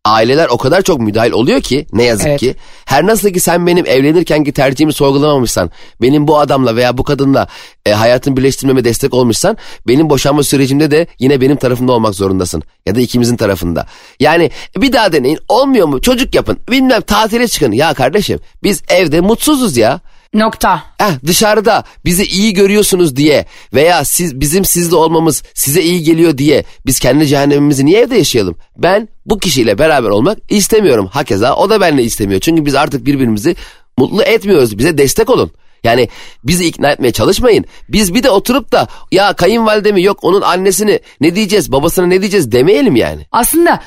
[0.09, 2.41] Aileler o kadar çok müdahil oluyor ki ne yazık Evet.
[2.41, 2.55] ki.
[2.85, 5.71] Her nasıl ki sen benim evlenirkenki tercihimi sorgulamamışsan,
[6.03, 7.49] benim bu adamla veya bu kadınla
[7.87, 9.57] e, hayatımı birleştirmeme destek olmuşsan,
[9.89, 12.63] benim boşanma sürecimde de yine benim tarafımda olmak zorundasın.
[12.87, 13.87] Ya da ikimizin tarafında.
[14.21, 17.73] Yani bir daha deneyin olmuyor mu çocuk yapın bilmem tatile çıkın.
[17.73, 20.01] Ya kardeşim biz evde mutsuzuz ya.
[20.35, 20.83] Nokta.
[21.01, 26.65] Eh, dışarıda bizi iyi görüyorsunuz diye veya siz bizim sizle olmamız size iyi geliyor diye
[26.87, 28.57] biz kendi cehennemimizi niye evde yaşayalım?
[28.77, 31.09] Ben bu kişiyle beraber olmak istemiyorum.
[31.13, 32.41] Hakeza o da benimle istemiyor.
[32.41, 33.57] Çünkü biz artık birbirimizi
[33.97, 34.79] mutlu etmiyoruz.
[34.79, 35.51] Bize destek olun.
[35.85, 36.09] Yani
[36.45, 37.65] bizi ikna etmeye çalışmayın.
[37.89, 42.53] Biz bir de oturup da ya kayınvalidemi yok onun annesini ne diyeceğiz babasına ne diyeceğiz
[42.53, 43.27] demeyelim yani.
[43.33, 43.81] Aslında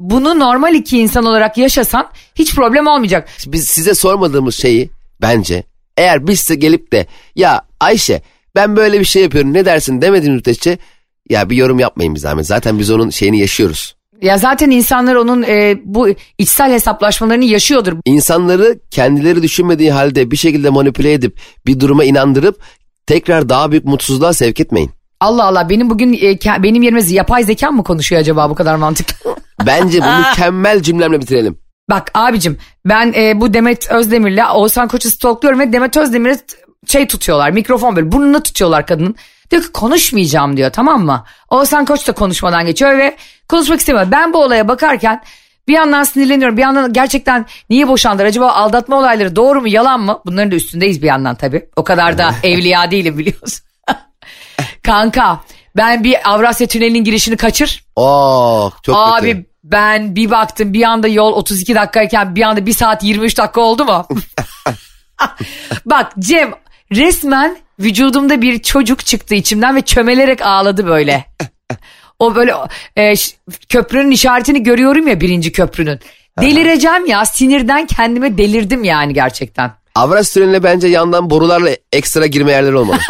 [0.00, 3.28] bunu normal iki insan olarak yaşasan hiç problem olmayacak.
[3.46, 4.90] Biz size sormadığımız şeyi
[5.20, 5.64] bence
[5.98, 8.22] eğer biz size gelip de ya Ayşe
[8.54, 10.78] ben böyle bir şey yapıyorum ne dersin demediğiniz müddetçe
[11.30, 12.46] ya bir yorum yapmayın biz zahmet.
[12.46, 13.94] Zaten biz onun şeyini yaşıyoruz.
[14.22, 17.92] Ya zaten insanlar onun e, bu içsel hesaplaşmalarını yaşıyordur.
[18.04, 22.60] İnsanları kendileri düşünmediği halde bir şekilde manipüle edip bir duruma inandırıp
[23.06, 24.90] tekrar daha büyük mutsuzluğa sevk etmeyin.
[25.20, 28.74] Allah Allah benim bugün e, ke- benim yerime yapay zeka mı konuşuyor acaba bu kadar
[28.76, 29.36] mantıklı?
[29.66, 31.58] Bence bu mükemmel cümlemle bitirelim.
[31.90, 36.36] Bak abicim ben e, bu Demet Özdemir'le Oğuzhan Koç'u stalkluyorum ve Demet Özdemir'e
[36.86, 39.16] şey tutuyorlar mikrofon böyle burnuna tutuyorlar kadının.
[39.50, 41.24] Diyor ki konuşmayacağım diyor tamam mı?
[41.50, 43.16] Oğuzhan Koç da konuşmadan geçiyor ve
[43.48, 44.10] konuşmak istemiyor.
[44.10, 45.22] Ben bu olaya bakarken
[45.68, 50.20] bir yandan sinirleniyorum bir yandan gerçekten niye boşandılar acaba aldatma olayları doğru mu yalan mı?
[50.26, 51.68] Bunların da üstündeyiz bir yandan tabii.
[51.76, 53.64] O kadar da evliya değilim biliyorsun.
[54.82, 55.40] Kanka
[55.76, 57.84] ben bir Avrasya Tüneli'nin girişini kaçır.
[57.96, 59.46] Oh çok Abi kötü.
[59.72, 63.84] Ben bir baktım bir anda yol 32 dakikayken bir anda 1 saat 23 dakika oldu
[63.84, 64.06] mu?
[65.86, 66.50] Bak Cem
[66.92, 71.24] resmen vücudumda bir çocuk çıktı içimden ve çömelerek ağladı böyle.
[72.18, 72.54] O böyle
[72.96, 73.14] e,
[73.68, 76.00] köprünün işaretini görüyorum ya birinci köprünün.
[76.40, 79.70] Delireceğim ya sinirden kendime delirdim yani gerçekten.
[79.94, 82.98] Avras tüneline bence yandan borularla ekstra girme yerleri olmalı.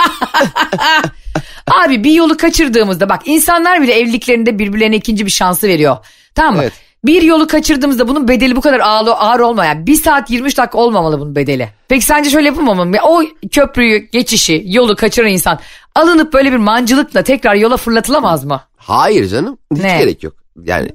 [1.85, 5.97] Abi bir yolu kaçırdığımızda bak insanlar bile evliliklerinde birbirlerine ikinci bir şansı veriyor.
[6.39, 6.63] Tamam mı?
[6.63, 6.73] Evet.
[7.05, 9.75] Bir yolu kaçırdığımızda bunun bedeli bu kadar ağır, ağır olmayan.
[9.75, 11.69] Yani bir saat 23 dakika olmamalı bunun bedeli.
[11.89, 12.97] Peki sence şöyle yapılmamalı mı?
[13.03, 15.59] O köprüyü, geçişi, yolu kaçıran insan
[15.95, 18.61] alınıp böyle bir mancılıkla tekrar yola fırlatılamaz mı?
[18.77, 19.59] Hayır canım.
[19.75, 19.99] Hiç Ne?
[19.99, 20.35] gerek yok.
[20.65, 20.91] Yani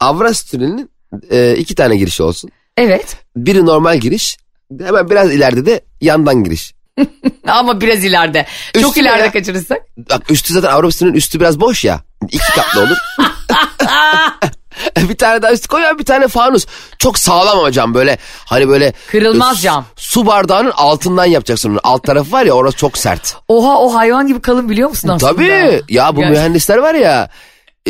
[0.00, 0.90] Avras tünelinin
[1.30, 2.50] e, iki tane girişi olsun.
[2.76, 3.16] Evet.
[3.36, 4.38] Biri normal giriş.
[4.80, 6.74] Hemen biraz ileride de yandan giriş.
[7.46, 8.46] Ama biraz ileride.
[8.74, 9.32] Çok Üstüne ileride ya.
[9.32, 9.78] kaçırırsak.
[10.10, 12.00] Bak üstü zaten Avrupa tünelinin üstü biraz boş ya.
[12.28, 12.96] İki katlı olur.
[15.08, 16.66] bir tane daha üstü koy ya bir tane fanus.
[16.98, 18.92] Çok sağlam ama cam böyle hani böyle.
[19.10, 19.84] Kırılmaz e, cam.
[19.96, 21.80] Su bardağının altından yapacaksın onu.
[21.82, 23.36] Alt tarafı var ya orası çok sert.
[23.48, 25.32] Oha o hayvan gibi kalın biliyor musun aslında?
[25.32, 26.30] Tabii ya bu Gerçekten.
[26.30, 27.30] mühendisler var ya.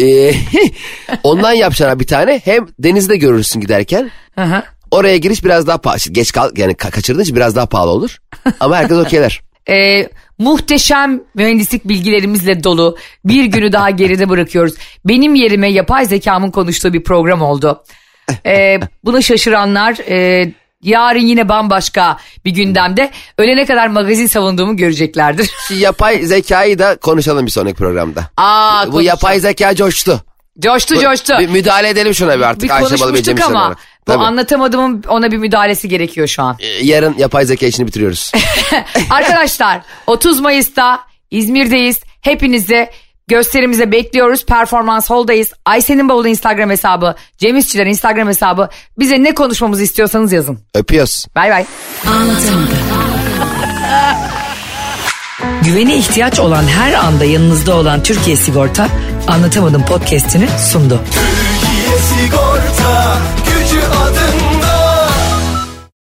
[0.01, 0.35] e,
[1.23, 2.41] ondan yapacaksın bir tane.
[2.45, 4.11] Hem denizde görürsün giderken.
[4.35, 4.63] Hı hı.
[4.91, 5.99] Oraya giriş biraz daha pahalı.
[6.13, 8.17] Geç kal yani ka- kaçırdığın için biraz daha pahalı olur.
[8.61, 9.41] Ama herkes okeyler.
[9.71, 10.09] Ee,
[10.39, 14.75] muhteşem mühendislik bilgilerimizle dolu bir günü daha geride bırakıyoruz.
[15.05, 17.83] Benim yerime yapay zekamın konuştuğu bir program oldu.
[18.47, 20.49] Ee, buna şaşıranlar e,
[20.83, 25.51] yarın yine bambaşka bir gündemde ölene kadar magazin savunduğumu göreceklerdir.
[25.69, 28.31] Şu yapay zekayı da konuşalım bir sonraki programda.
[28.37, 29.05] Aa, Bu konuşalım.
[29.07, 30.21] yapay zeka coştu.
[30.61, 31.35] Coştu Bu- coştu.
[31.39, 32.63] Bir müdahale edelim şuna bir artık.
[32.63, 33.77] Bir Ayşe konuşmuştuk ama olarak.
[33.77, 34.25] bu Tabii.
[34.25, 36.57] anlatamadığımın ona bir müdahalesi gerekiyor şu an.
[36.61, 38.33] Ee, Yarın yapay zeka işini bitiriyoruz.
[39.11, 41.01] Arkadaşlar 30 Mayıs'ta
[41.31, 42.01] İzmir'deyiz.
[42.21, 42.91] Hepinizi
[43.29, 44.47] gösterimize bekliyoruz.
[44.47, 45.53] Performans Hall'dayız.
[45.65, 48.69] Ayşe'nin bavulu Instagram hesabı, Cem İşçiler Instagram hesabı.
[48.99, 50.59] Bize ne konuşmamızı istiyorsanız yazın.
[50.75, 51.27] Öpüyoruz.
[51.37, 51.65] Bay bay.
[55.65, 58.89] Güvene ihtiyaç olan her anda yanınızda olan Türkiye Sigorta
[59.29, 61.01] Anlatamadım podcast'ini sundu.
[61.05, 63.19] Türkiye Sigorta